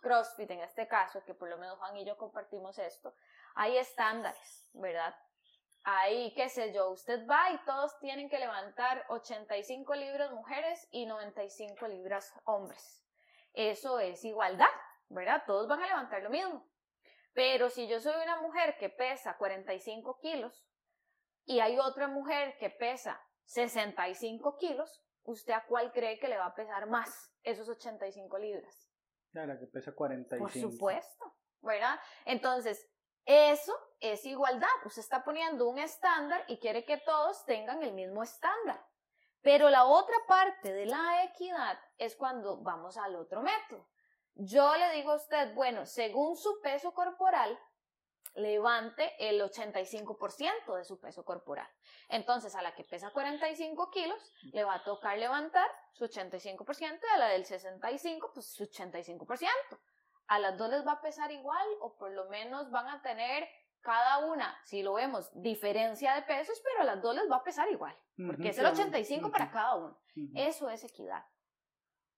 [0.00, 3.14] CrossFit, en este caso, que por lo menos Juan y yo compartimos esto,
[3.54, 5.14] hay estándares, ¿verdad?
[5.82, 11.06] Ahí, qué sé yo, usted va y todos tienen que levantar 85 libras mujeres y
[11.06, 13.02] 95 libras hombres.
[13.54, 14.66] Eso es igualdad,
[15.08, 15.42] ¿verdad?
[15.46, 16.68] Todos van a levantar lo mismo.
[17.32, 20.66] Pero si yo soy una mujer que pesa 45 kilos
[21.44, 26.46] y hay otra mujer que pesa 65 kilos, ¿usted a cuál cree que le va
[26.46, 28.90] a pesar más esos 85 libras?
[29.32, 30.44] Ya, la que pesa 45.
[30.44, 31.98] Por supuesto, ¿verdad?
[32.24, 32.89] Entonces,
[33.24, 34.68] eso es igualdad.
[34.84, 38.84] Usted está poniendo un estándar y quiere que todos tengan el mismo estándar.
[39.42, 43.88] Pero la otra parte de la equidad es cuando vamos al otro método.
[44.34, 47.58] Yo le digo a usted, bueno, según su peso corporal,
[48.34, 51.68] levante el 85% de su peso corporal.
[52.08, 57.14] Entonces, a la que pesa 45 kilos, le va a tocar levantar su 85%, y
[57.14, 59.48] a la del 65, pues su 85%.
[60.30, 63.48] A las dos les va a pesar igual, o por lo menos van a tener
[63.80, 67.42] cada una, si lo vemos, diferencia de pesos, pero a las dos les va a
[67.42, 68.76] pesar igual, porque es el claro.
[68.76, 69.98] 85 para cada uno.
[70.36, 71.24] Eso es equidad.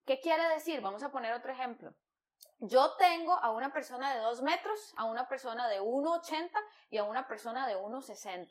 [0.04, 0.82] ¿Qué quiere decir?
[0.82, 1.94] Vamos a poner otro ejemplo.
[2.58, 6.50] Yo tengo a una persona de 2 metros, a una persona de 1,80
[6.90, 8.50] y a una persona de 1,60.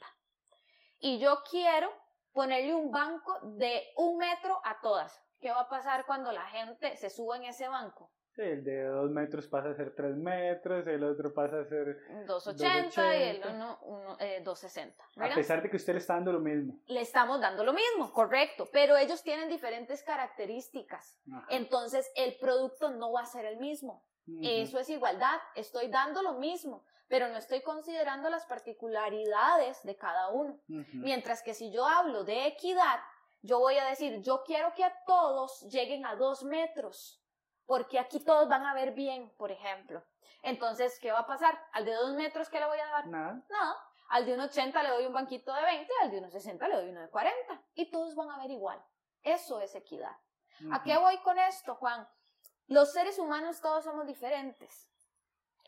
[0.97, 1.93] Y yo quiero
[2.32, 5.22] ponerle un banco de un metro a todas.
[5.39, 8.12] ¿Qué va a pasar cuando la gente se suba en ese banco?
[8.36, 11.98] Sí, el de 2 metros pasa a ser 3 metros, el otro pasa a ser
[12.26, 15.04] 280 y el uno, uno, eh, 260.
[15.18, 16.80] A pesar de que usted le está dando lo mismo.
[16.88, 21.20] Le estamos dando lo mismo, correcto, pero ellos tienen diferentes características.
[21.30, 21.46] Ajá.
[21.50, 24.06] Entonces el producto no va a ser el mismo.
[24.28, 24.64] Uh -huh.
[24.64, 30.30] Eso es igualdad, estoy dando lo mismo, pero no estoy considerando las particularidades de cada
[30.30, 30.58] uno.
[30.70, 30.86] Uh -huh.
[30.94, 33.02] Mientras que si yo hablo de equidad,
[33.42, 37.21] yo voy a decir, yo quiero que a todos lleguen a dos metros
[37.72, 40.04] porque aquí todos van a ver bien, por ejemplo.
[40.42, 41.58] Entonces, ¿qué va a pasar?
[41.72, 43.08] Al de dos metros, ¿qué le voy a dar?
[43.08, 43.42] Nada.
[43.50, 43.78] Nada.
[44.10, 47.00] Al de 1,80 le doy un banquito de 20, al de 1,60 le doy uno
[47.00, 47.64] de 40.
[47.76, 48.84] Y todos van a ver igual.
[49.24, 50.12] Eso es equidad.
[50.60, 50.76] Uh -huh.
[50.76, 52.06] ¿A qué voy con esto, Juan?
[52.68, 54.90] Los seres humanos todos somos diferentes.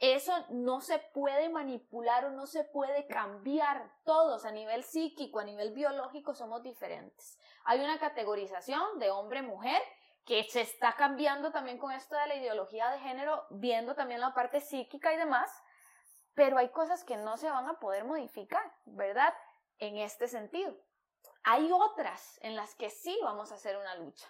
[0.01, 3.93] Eso no se puede manipular o no se puede cambiar.
[4.04, 7.39] Todos a nivel psíquico, a nivel biológico somos diferentes.
[7.64, 9.82] Hay una categorización de hombre-mujer
[10.26, 14.34] que se está cambiando también con esto de la ideología de género, viendo también la
[14.34, 15.51] parte psíquica y demás,
[16.34, 19.34] pero hay cosas que no se van a poder modificar, ¿verdad?
[19.80, 20.76] En este sentido.
[21.43, 24.28] Hay otras en las que sí vamos a hacer una lucha.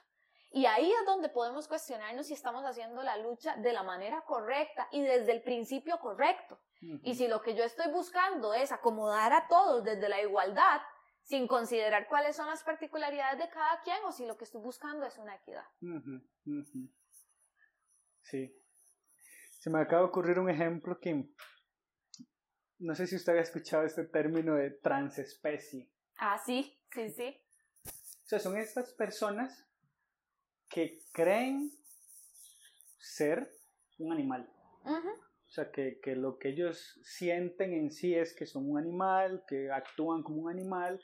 [0.49, 4.87] Y ahí es donde podemos cuestionarnos si estamos haciendo la lucha de la manera correcta
[4.91, 6.59] y desde el principio correcto.
[6.81, 6.99] Uh -huh.
[7.03, 10.81] Y si lo que yo estoy buscando es acomodar a todos desde la igualdad,
[11.23, 15.05] sin considerar cuáles son las particularidades de cada quien o si lo que estoy buscando
[15.05, 15.65] es una equidad.
[15.81, 16.89] Uh -huh, uh -huh.
[18.21, 18.55] Sí.
[19.59, 21.29] Se me acaba de ocurrir un ejemplo que
[22.79, 25.89] no sé si usted había escuchado este término de transespecie.
[26.17, 27.41] Ah, sí, sí, sí.
[27.85, 29.65] O sea, son estas personas
[30.69, 31.71] que creen
[32.97, 33.49] ser
[33.99, 34.49] un animal.
[34.83, 35.19] Uh -huh.
[35.47, 39.43] O sea, que, que, lo que ellos sienten en sí es que son un animal,
[39.47, 40.99] que actúan como un animal,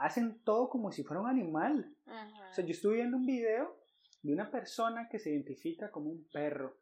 [0.00, 1.94] hacen todo como si fuera un animal.
[2.06, 2.50] Uh -huh.
[2.50, 3.76] O sea, yo estuve viendo un video
[4.22, 6.76] de una persona que se identifica como un perro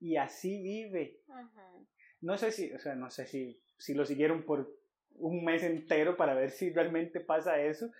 [0.00, 1.22] y así vive.
[1.28, 1.86] Uh -huh.
[2.20, 4.76] No sé si, o sea, no sé si, si lo siguieron por
[5.14, 7.90] un mes entero para ver si realmente pasa eso,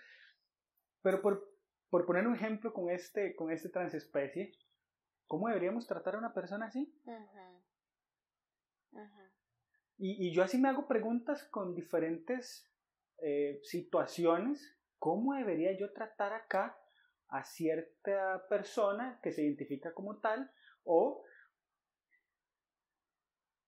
[1.02, 1.48] pero por,
[1.88, 4.52] por poner un ejemplo con este, con este transespecie,
[5.26, 6.92] ¿cómo deberíamos tratar a una persona así?
[7.04, 7.62] Uh -huh.
[9.98, 12.67] Y, y, yo así me hago preguntas con diferentes
[13.22, 14.76] eh, situaciones.
[14.98, 16.76] ¿Cómo debería yo tratar acá
[17.28, 20.50] a cierta persona que se identifica como tal?
[20.84, 21.24] O,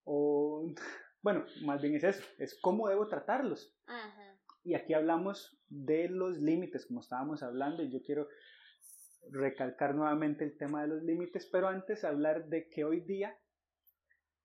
[0.04, 0.64] o
[1.22, 3.76] bueno, más bien es eso, es cómo debo tratarlos.
[4.62, 8.28] Y aquí hablamos de los límites, como estábamos hablando, y yo quiero
[9.30, 13.36] recalcar nuevamente el tema de los límites, pero antes hablar de que hoy día,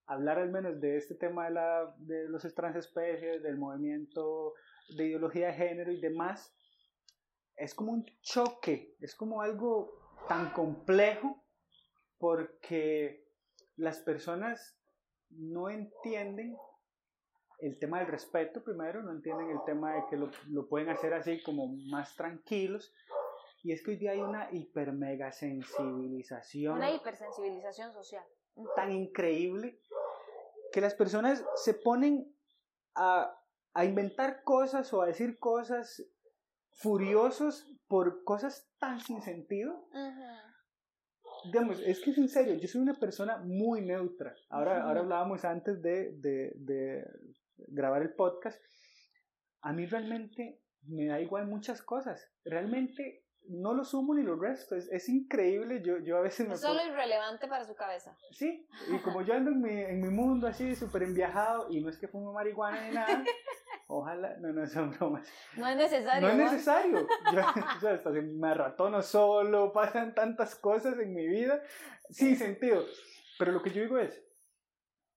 [0.05, 4.53] hablar al menos de este tema de, la, de los transespecies, del movimiento
[4.89, 6.53] de ideología de género y demás,
[7.55, 9.91] es como un choque, es como algo
[10.27, 11.43] tan complejo
[12.17, 13.25] porque
[13.75, 14.77] las personas
[15.29, 16.57] no entienden
[17.59, 21.13] el tema del respeto primero, no entienden el tema de que lo, lo pueden hacer
[21.13, 22.93] así como más tranquilos,
[23.65, 26.75] y es que hoy día hay una hiper mega sensibilización.
[26.75, 28.23] Una hipersensibilización social.
[28.75, 29.79] Tan increíble
[30.71, 32.31] que las personas se ponen
[32.93, 33.35] a,
[33.75, 36.01] a inventar cosas o a decir cosas
[36.71, 39.87] furiosos por cosas tan sin sentido.
[39.91, 40.41] Uh -huh.
[41.45, 44.33] Digamos, es que es en serio, yo soy una persona muy neutra.
[44.49, 44.87] Ahora, uh -huh.
[44.87, 47.05] ahora hablábamos antes de, de, de
[47.67, 48.59] grabar el podcast.
[49.61, 52.25] A mí realmente me da igual muchas cosas.
[52.45, 56.55] Realmente no lo sumo ni lo resto, es, es increíble, yo, yo a veces me...
[56.55, 58.17] Es solo irrelevante para su cabeza.
[58.31, 61.89] Sí, y como yo ando en mi, en mi mundo así, súper enviajado, y no
[61.89, 63.23] es que fume marihuana ni nada,
[63.87, 65.27] ojalá, no, no son bromas.
[65.57, 66.27] No es necesario.
[66.27, 71.27] No es necesario, yo, o sea, hasta me ratono solo, pasan tantas cosas en mi
[71.27, 71.61] vida,
[72.09, 72.83] sin sentido.
[73.37, 74.23] Pero lo que yo digo es,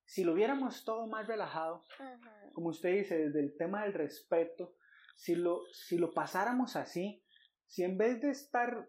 [0.05, 2.53] si lo viéramos todo más relajado, uh -huh.
[2.53, 4.75] como usted dice, desde el tema del respeto,
[5.17, 7.23] si lo, si lo pasáramos así,
[7.67, 8.89] si en vez de estar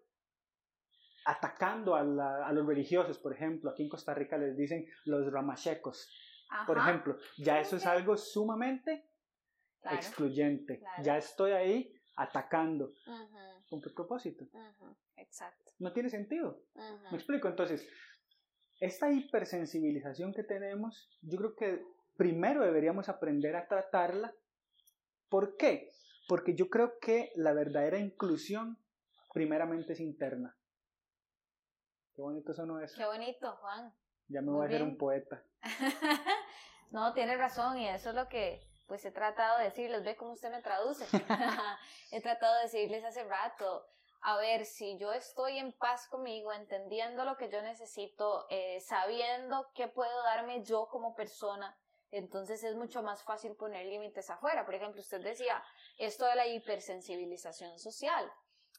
[1.25, 5.32] atacando a, la, a, los religiosos, por ejemplo, aquí en Costa Rica les dicen los
[5.32, 6.09] ramachecos,
[6.49, 6.65] Ajá.
[6.65, 9.09] por ejemplo, ya eso es algo sumamente
[9.82, 9.97] claro.
[9.97, 10.80] excluyente.
[10.80, 11.03] Claro.
[11.03, 12.93] Ya estoy ahí atacando.
[13.07, 13.69] Uh -huh.
[13.69, 14.45] ¿Con qué propósito?
[14.51, 14.95] Uh -huh.
[15.15, 15.71] Exacto.
[15.80, 16.61] No tiene sentido.
[16.75, 17.11] Uh -huh.
[17.11, 17.47] Me explico.
[17.47, 17.88] Entonces,
[18.80, 24.34] esta hipersensibilización que tenemos, yo creo que primero deberíamos aprender a tratarla.
[25.30, 25.91] ¿Por qué?
[26.27, 28.77] Porque yo creo que la verdadera inclusión
[29.34, 30.55] primeramente es interna.
[32.15, 32.93] Qué bonito eso no es.
[32.95, 33.93] Qué bonito, Juan.
[34.27, 35.43] Ya me Muy voy a hacer un poeta.
[36.91, 40.04] no, tiene razón y eso es lo que pues he tratado de decirles.
[40.04, 41.06] Ve cómo usted me traduce.
[42.12, 43.86] he tratado de decirles hace rato.
[44.22, 49.72] a ver, si yo estoy en paz conmigo, entendiendo lo que yo necesito, eh, sabiendo
[49.74, 51.78] qué puedo darme yo como persona,
[52.12, 54.66] entonces es mucho más fácil poner límites afuera.
[54.66, 55.64] Por ejemplo, usted decía
[55.98, 58.30] esto de la hipersensibilización social.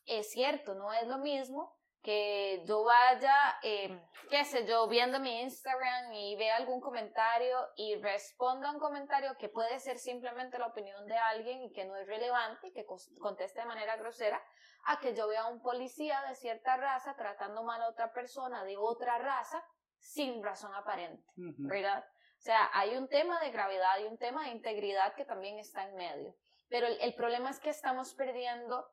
[0.04, 5.42] Es cierto, no es lo mismo que yo vaya, eh, qué sé yo, viendo mi
[5.42, 10.68] Instagram y vea algún comentario y responda a un comentario que puede ser simplemente la
[10.68, 12.86] opinión de alguien y que no es relevante y que
[13.20, 14.42] conteste de manera grosera,
[14.86, 18.64] a que yo vea a un policía de cierta raza tratando mal a otra persona
[18.64, 19.62] de otra raza
[19.98, 22.02] sin razón aparente, ¿verdad?
[22.40, 25.84] O sea, hay un tema de gravedad y un tema de integridad que también está
[25.84, 26.34] en medio.
[26.70, 28.88] Pero el, problema es que estamos perdiendo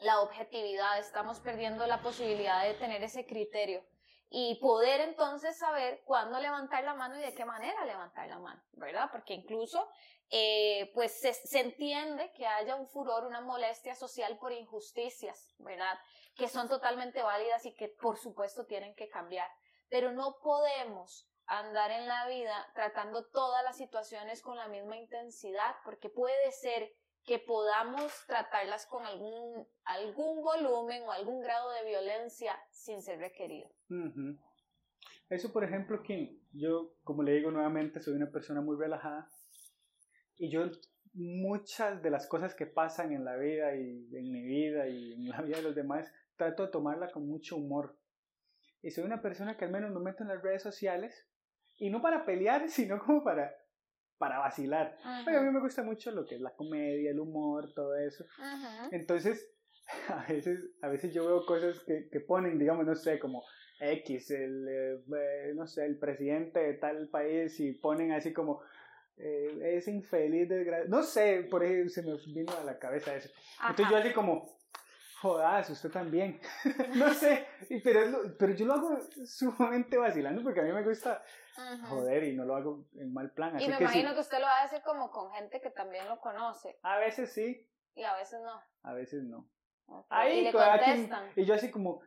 [0.00, 3.84] la objetividad, estamos perdiendo la posibilidad de tener ese criterio
[4.28, 8.62] y poder entonces saber cuándo levantar la mano y de qué manera levantar la mano,
[8.72, 9.08] ¿verdad?
[9.10, 9.88] Porque incluso
[10.30, 15.98] eh, pues se, se, entiende que haya un furor, una molestia social por injusticias, ¿verdad?
[16.36, 19.50] Que son totalmente válidas y que por supuesto tienen que cambiar.
[19.88, 25.74] Pero no podemos andar en la vida tratando todas las situaciones con la misma intensidad,
[25.84, 26.94] porque puede ser
[27.24, 33.70] que podamos tratarlas con algún, algún volumen o algún grado de violencia sin ser requerido.
[35.28, 39.30] Eso, por ejemplo, que yo, como le digo nuevamente, soy una persona muy relajada
[40.36, 40.70] y yo
[41.12, 45.28] muchas de las cosas que pasan en la vida y en mi vida y en
[45.28, 47.98] la vida de los demás, trato de tomarla con mucho humor.
[48.82, 51.28] Y soy una persona que al menos me meto en las redes sociales
[51.78, 53.54] y no para pelear, sino como para,
[54.20, 54.98] para vacilar.
[55.02, 58.26] a mí me gusta mucho lo que es la comedia, el humor, todo eso.
[58.92, 59.50] Entonces,
[60.08, 63.42] a veces, a veces yo veo cosas que, que ponen, digamos, no sé, como
[63.80, 68.60] X, el, eh, no sé, el presidente de tal país y ponen así como,
[69.16, 70.90] eh, es infeliz, desgraciado.
[70.90, 73.30] No sé, por ahí se me vino a la cabeza eso.
[73.70, 74.59] Entonces yo así como,
[75.20, 76.40] jodas, usted también.
[76.96, 77.46] no sé,
[77.84, 81.22] pero, pero yo lo hago sumamente vacilando porque a mí me gusta
[81.88, 83.56] joder y no lo hago en mal plan.
[83.56, 86.78] Así y me imagino que usted lo hace como con gente que también lo conoce.
[86.82, 87.68] A veces sí.
[87.94, 88.62] Y a veces no.
[88.82, 89.48] A veces no.
[90.08, 91.30] Ahí, y le contestan.
[91.34, 92.00] y yo así como,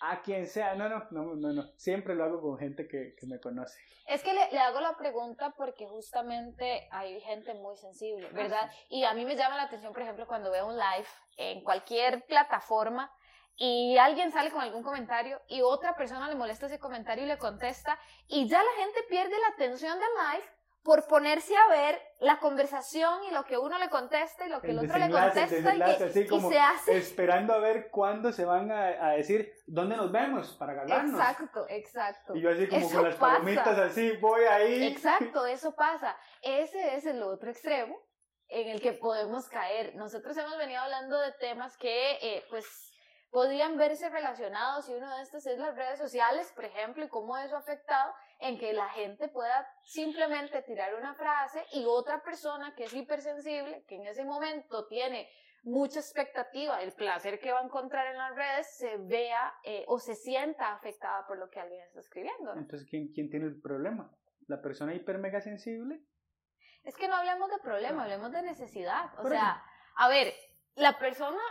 [0.00, 3.26] a quien sea, no, no, no, no, no, siempre lo hago con gente que, que
[3.26, 3.78] me conoce.
[4.06, 8.70] Es que le, le, hago la pregunta porque justamente hay gente muy sensible, ah, ¿verdad?
[8.88, 12.24] Y a mí me llama la atención, por ejemplo, cuando veo un live en cualquier
[12.26, 13.12] plataforma
[13.56, 17.36] y alguien sale con algún comentario y otra persona le molesta ese comentario y le
[17.36, 22.38] contesta y ya la gente pierde la atención del live por ponerse a ver la
[22.38, 26.40] conversación y lo que uno le contesta y lo que el, otro le contesta y,
[26.40, 31.20] se hace esperando a ver cuándo se van a, decir dónde nos vemos para ganarnos.
[31.20, 32.34] Exacto, exacto.
[32.34, 34.86] Y yo así como con las palomitas así voy ahí.
[34.86, 36.16] Exacto, eso pasa.
[36.42, 37.96] Ese es el otro extremo
[38.48, 39.94] en el que podemos caer.
[39.96, 42.90] Nosotros hemos venido hablando de temas que eh, pues
[43.30, 47.36] podrían verse relacionados y uno de estos es las redes sociales, por ejemplo, y cómo
[47.38, 52.74] eso ha afectado en que la gente pueda simplemente tirar una frase y otra persona
[52.74, 55.28] que es hipersensible, que en ese momento tiene
[55.62, 59.98] mucha expectativa, el placer que va a encontrar en las redes, se vea eh, o
[59.98, 62.54] se sienta afectada por lo que alguien está escribiendo.
[62.54, 64.10] Entonces, ¿quién, ¿quién tiene el problema?
[64.46, 66.02] ¿La persona hiper mega sensible?
[66.82, 69.10] Es que no hablemos de problema, hablemos de necesidad.
[69.18, 69.62] O sea,
[69.96, 70.32] a ver,
[70.76, 71.42] la persona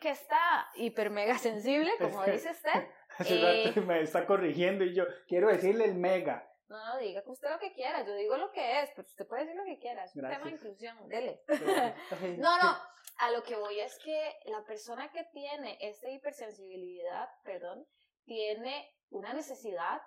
[0.00, 2.88] que está hiper mega sensible, como dice usted,
[3.18, 6.50] Hace rato eh, me está corrigiendo y yo quiero decirle el mega.
[6.66, 9.44] No, no, diga usted lo que quiera, yo digo lo que es, pero usted puede
[9.44, 11.44] decir lo que quiera, es un tema de inclusión, dele.
[12.38, 12.76] no, no,
[13.18, 17.86] a lo que voy es que la persona que tiene esta hipersensibilidad, perdón,
[18.24, 20.00] tiene una necesidad,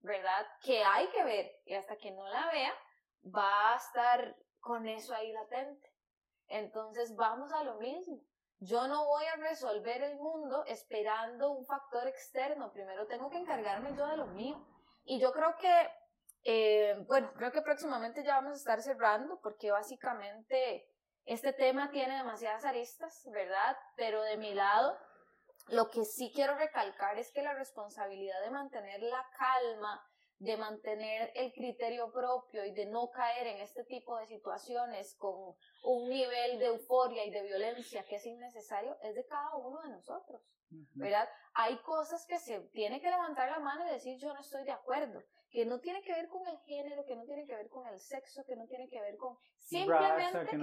[0.00, 0.46] ¿verdad?
[0.62, 2.74] Que hay que ver y hasta que no la vea,
[3.34, 5.92] va a estar con eso ahí latente.
[6.48, 8.22] Entonces vamos a lo mismo.
[8.64, 12.72] Yo no voy a resolver el mundo esperando un factor externo.
[12.72, 14.64] Primero tengo que encargarme yo de lo mío.
[15.04, 15.90] Y yo creo que,
[16.44, 20.88] eh, bueno, creo que próximamente ya vamos a estar cerrando porque básicamente
[21.24, 23.76] este tema tiene demasiadas aristas, ¿verdad?
[23.96, 24.96] Pero de mi lado,
[25.66, 30.08] lo que sí quiero recalcar es que la responsabilidad de mantener la calma,
[30.42, 35.54] de mantener el criterio propio y de no caer en este tipo de situaciones con
[35.84, 39.90] un nivel de euforia y de violencia que es innecesario es de cada uno de
[39.90, 40.42] nosotros,
[40.94, 41.28] ¿verdad?
[41.54, 44.72] Hay cosas que se tiene que levantar la mano y decir yo no estoy de
[44.72, 47.86] acuerdo, que no tiene que ver con el género, que no tiene que ver con
[47.86, 50.58] el sexo, que no tiene que ver con simplemente,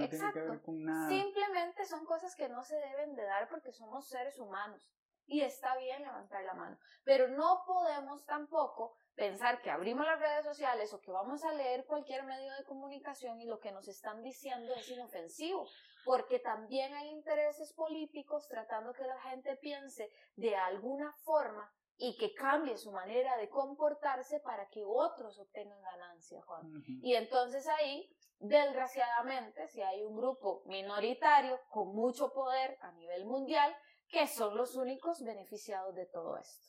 [1.08, 4.92] simplemente son cosas que no se deben de dar porque somos seres humanos
[5.24, 10.44] y está bien levantar la mano, pero no podemos tampoco pensar que abrimos las redes
[10.44, 14.22] sociales o que vamos a leer cualquier medio de comunicación y lo que nos están
[14.22, 15.66] diciendo es inofensivo,
[16.04, 21.70] porque también hay intereses políticos tratando que la gente piense de alguna forma
[22.02, 26.82] y que cambie su manera de comportarse para que otros obtengan ganancia, Juan.
[27.02, 33.76] Y entonces ahí, desgraciadamente, si hay un grupo minoritario con mucho poder a nivel mundial,
[34.08, 36.68] que son los únicos beneficiados de todo esto.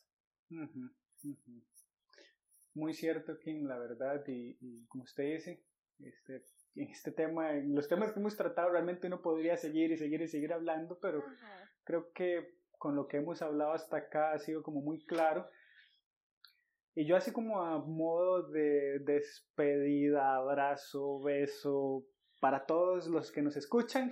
[2.73, 5.63] Muy cierto, Kim, la verdad, y, como usted dice,
[5.99, 6.43] este,
[6.75, 10.21] en este tema, en los temas que hemos tratado, realmente uno podría seguir y seguir
[10.21, 11.23] y seguir hablando, pero
[11.83, 15.49] creo que con lo que hemos hablado hasta acá ha sido como muy claro.
[16.95, 22.05] Y yo así como a modo de despedida, abrazo, beso,
[22.41, 24.11] para todos los que nos escuchan.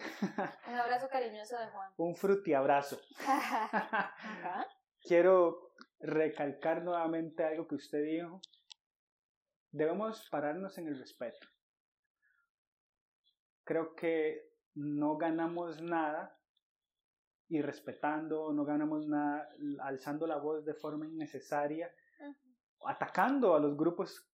[0.68, 1.92] Un abrazo cariñoso de Juan.
[1.98, 3.00] Un frutiabrazo.
[5.02, 5.69] Quiero
[6.00, 8.42] recalcar nuevamente algo que usted dijo.
[9.72, 11.48] Debemos pararnos en el respeto.
[13.64, 16.36] Creo que no ganamos nada
[17.48, 19.50] y respetando, no ganamos nada
[19.82, 21.92] alzando la voz de forma innecesaria,
[22.86, 24.28] atacando a los grupos.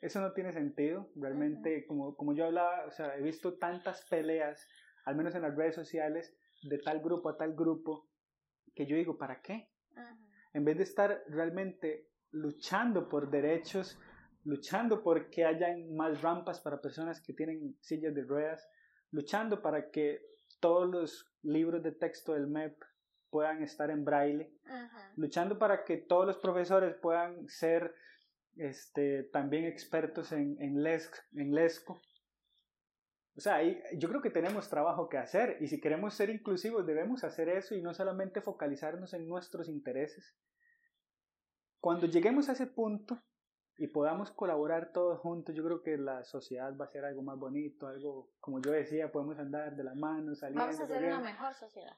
[0.00, 1.10] Eso no tiene sentido.
[1.16, 4.66] Realmente, como, como yo hablaba, o sea, he visto tantas peleas,
[5.04, 8.08] al menos en las redes sociales, de tal grupo a tal grupo,
[8.74, 9.70] que yo digo, ¿para qué?
[10.52, 13.98] En vez de estar realmente luchando por derechos,
[14.44, 18.68] luchando por que haya más rampas para personas que tienen sillas de ruedas,
[19.10, 20.20] luchando para que
[20.60, 22.76] todos los libros de texto del MEP
[23.30, 24.52] puedan estar en braille,
[25.16, 27.94] luchando para que todos los profesores puedan ser
[28.56, 32.00] este, también expertos en, en, en LESCO.
[33.40, 37.24] O sea, yo creo que tenemos trabajo que hacer y si queremos ser inclusivos debemos
[37.24, 40.36] hacer eso y no solamente focalizarnos en nuestros intereses.
[41.80, 43.18] Cuando lleguemos a ese punto,
[43.78, 47.38] y podamos colaborar todos juntos, yo creo que la sociedad va a ser algo más
[47.38, 50.62] bonito, algo, como yo decía, podemos andar de la mano, saliendo.
[50.62, 51.96] Vamos a ser una mejor sociedad.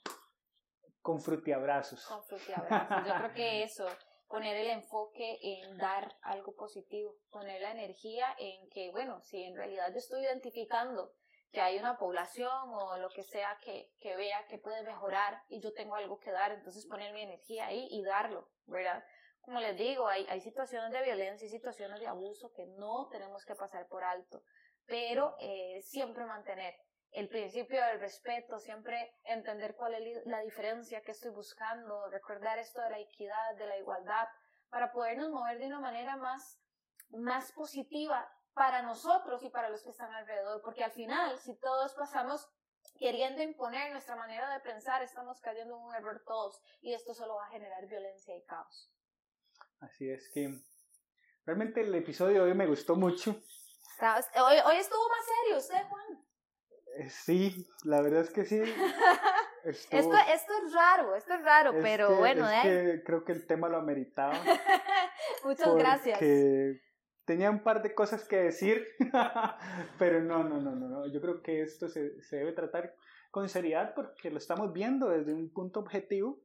[1.00, 2.06] Con frutiabrazos.
[2.06, 3.08] Con frutiabrazos.
[3.08, 3.86] Yo creo que eso,
[4.28, 9.56] poner el enfoque en dar algo positivo, poner la energía en que, bueno, si en
[9.56, 11.12] realidad yo estoy identificando
[11.52, 15.60] que hay una población o lo que sea que, que vea que puede mejorar y
[15.60, 19.04] yo tengo algo que dar, entonces poner mi energía ahí y darlo, ¿verdad?
[19.42, 23.44] como les digo, hay, hay situaciones de violencia y situaciones de abuso que no tenemos
[23.44, 24.44] que pasar por alto,
[24.86, 26.74] pero eh, siempre mantener
[27.10, 32.80] el principio del respeto, siempre entender cuál es la diferencia que estoy buscando, recordar esto
[32.82, 34.28] de la equidad, de la igualdad,
[34.70, 36.58] para podernos mover de una manera más,
[37.10, 41.94] más positiva para nosotros y para los que están alrededor, porque al final, si todos
[41.94, 42.48] pasamos
[42.98, 47.36] queriendo imponer nuestra manera de pensar, estamos cayendo en un error todos y esto solo
[47.36, 48.92] va a generar violencia y caos.
[49.80, 50.60] Así es que
[51.44, 53.30] realmente el episodio de hoy me gustó mucho.
[54.00, 56.24] Hoy, hoy estuvo más serio, ¿usted, Juan?
[56.96, 58.60] Eh, sí, la verdad es que sí.
[59.64, 62.48] esto, esto es raro, esto es raro, pero bueno.
[62.48, 64.34] Es que creo que el tema lo ameritaba.
[65.44, 66.18] Muchas gracias.
[67.24, 68.84] Tenía un par de cosas que decir,
[69.98, 72.94] pero no, no, no, no, Yo creo que esto se, se debe tratar
[73.30, 76.42] con seriedad porque lo estamos viendo desde un punto objetivo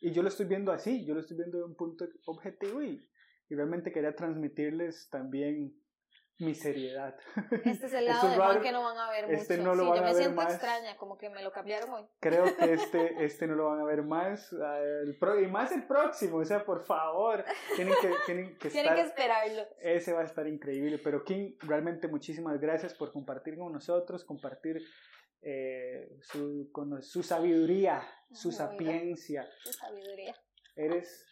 [0.00, 3.00] y yo lo estoy viendo así, yo lo estoy viendo de un punto objetivo y
[3.48, 5.74] realmente quería transmitirles también
[6.38, 7.16] mi seriedad.
[7.64, 9.68] Este es el lado de Juan que no van a ver este mucho.
[9.68, 12.04] No lo sí, yo me siento extraña, como que me lo cambiaron hoy.
[12.20, 14.52] Creo que este, este no lo van a ver más.
[14.52, 17.44] Ah, el pro, y más el próximo, o sea, por favor,
[17.76, 19.66] tienen que, tienen que, tienen que esperarlo.
[19.80, 20.98] Ese va a estar increíble.
[20.98, 24.82] Pero King, realmente muchísimas gracias por compartir con nosotros, compartir
[25.42, 29.48] eh, su, con su sabiduría, su sapiencia.
[29.62, 30.34] Su sabiduría.
[30.76, 31.27] Eres,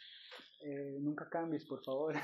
[0.63, 2.15] eh, nunca cambies, por favor.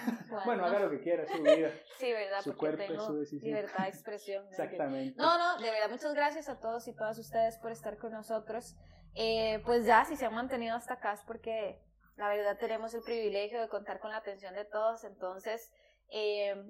[0.45, 1.71] Bueno, haga lo que quiera, su vida.
[1.99, 2.41] Sí, ¿verdad?
[2.41, 3.55] Su cuerpo es su decisión.
[3.55, 4.47] Libertad de expresión.
[4.49, 5.15] Exactamente.
[5.17, 8.77] No, no, de verdad, muchas gracias a todos y todas ustedes por estar con nosotros.
[9.15, 11.83] Eh, pues ya, si se han mantenido hasta acá es porque
[12.17, 15.05] la verdad tenemos el privilegio de contar con la atención de todos.
[15.05, 15.71] Entonces,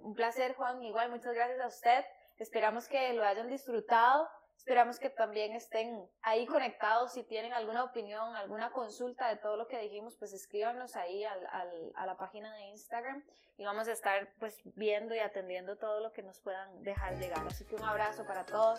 [0.02, 0.82] un placer, Juan.
[0.82, 2.04] Igual, muchas gracias a usted.
[2.38, 4.28] Esperamos que lo hayan disfrutado.
[4.62, 7.14] Esperamos que también estén ahí conectados.
[7.14, 11.44] Si tienen alguna opinión, alguna consulta de todo lo que dijimos, pues escríbanos ahí al,
[11.48, 13.24] al, a la página de Instagram
[13.58, 17.44] y vamos a estar pues viendo y atendiendo todo lo que nos puedan dejar llegar.
[17.44, 18.78] Así que un abrazo para todos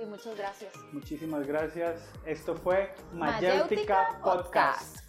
[0.00, 0.72] y muchas gracias.
[0.92, 2.08] Muchísimas gracias.
[2.24, 5.03] Esto fue Mayéutica Podcast.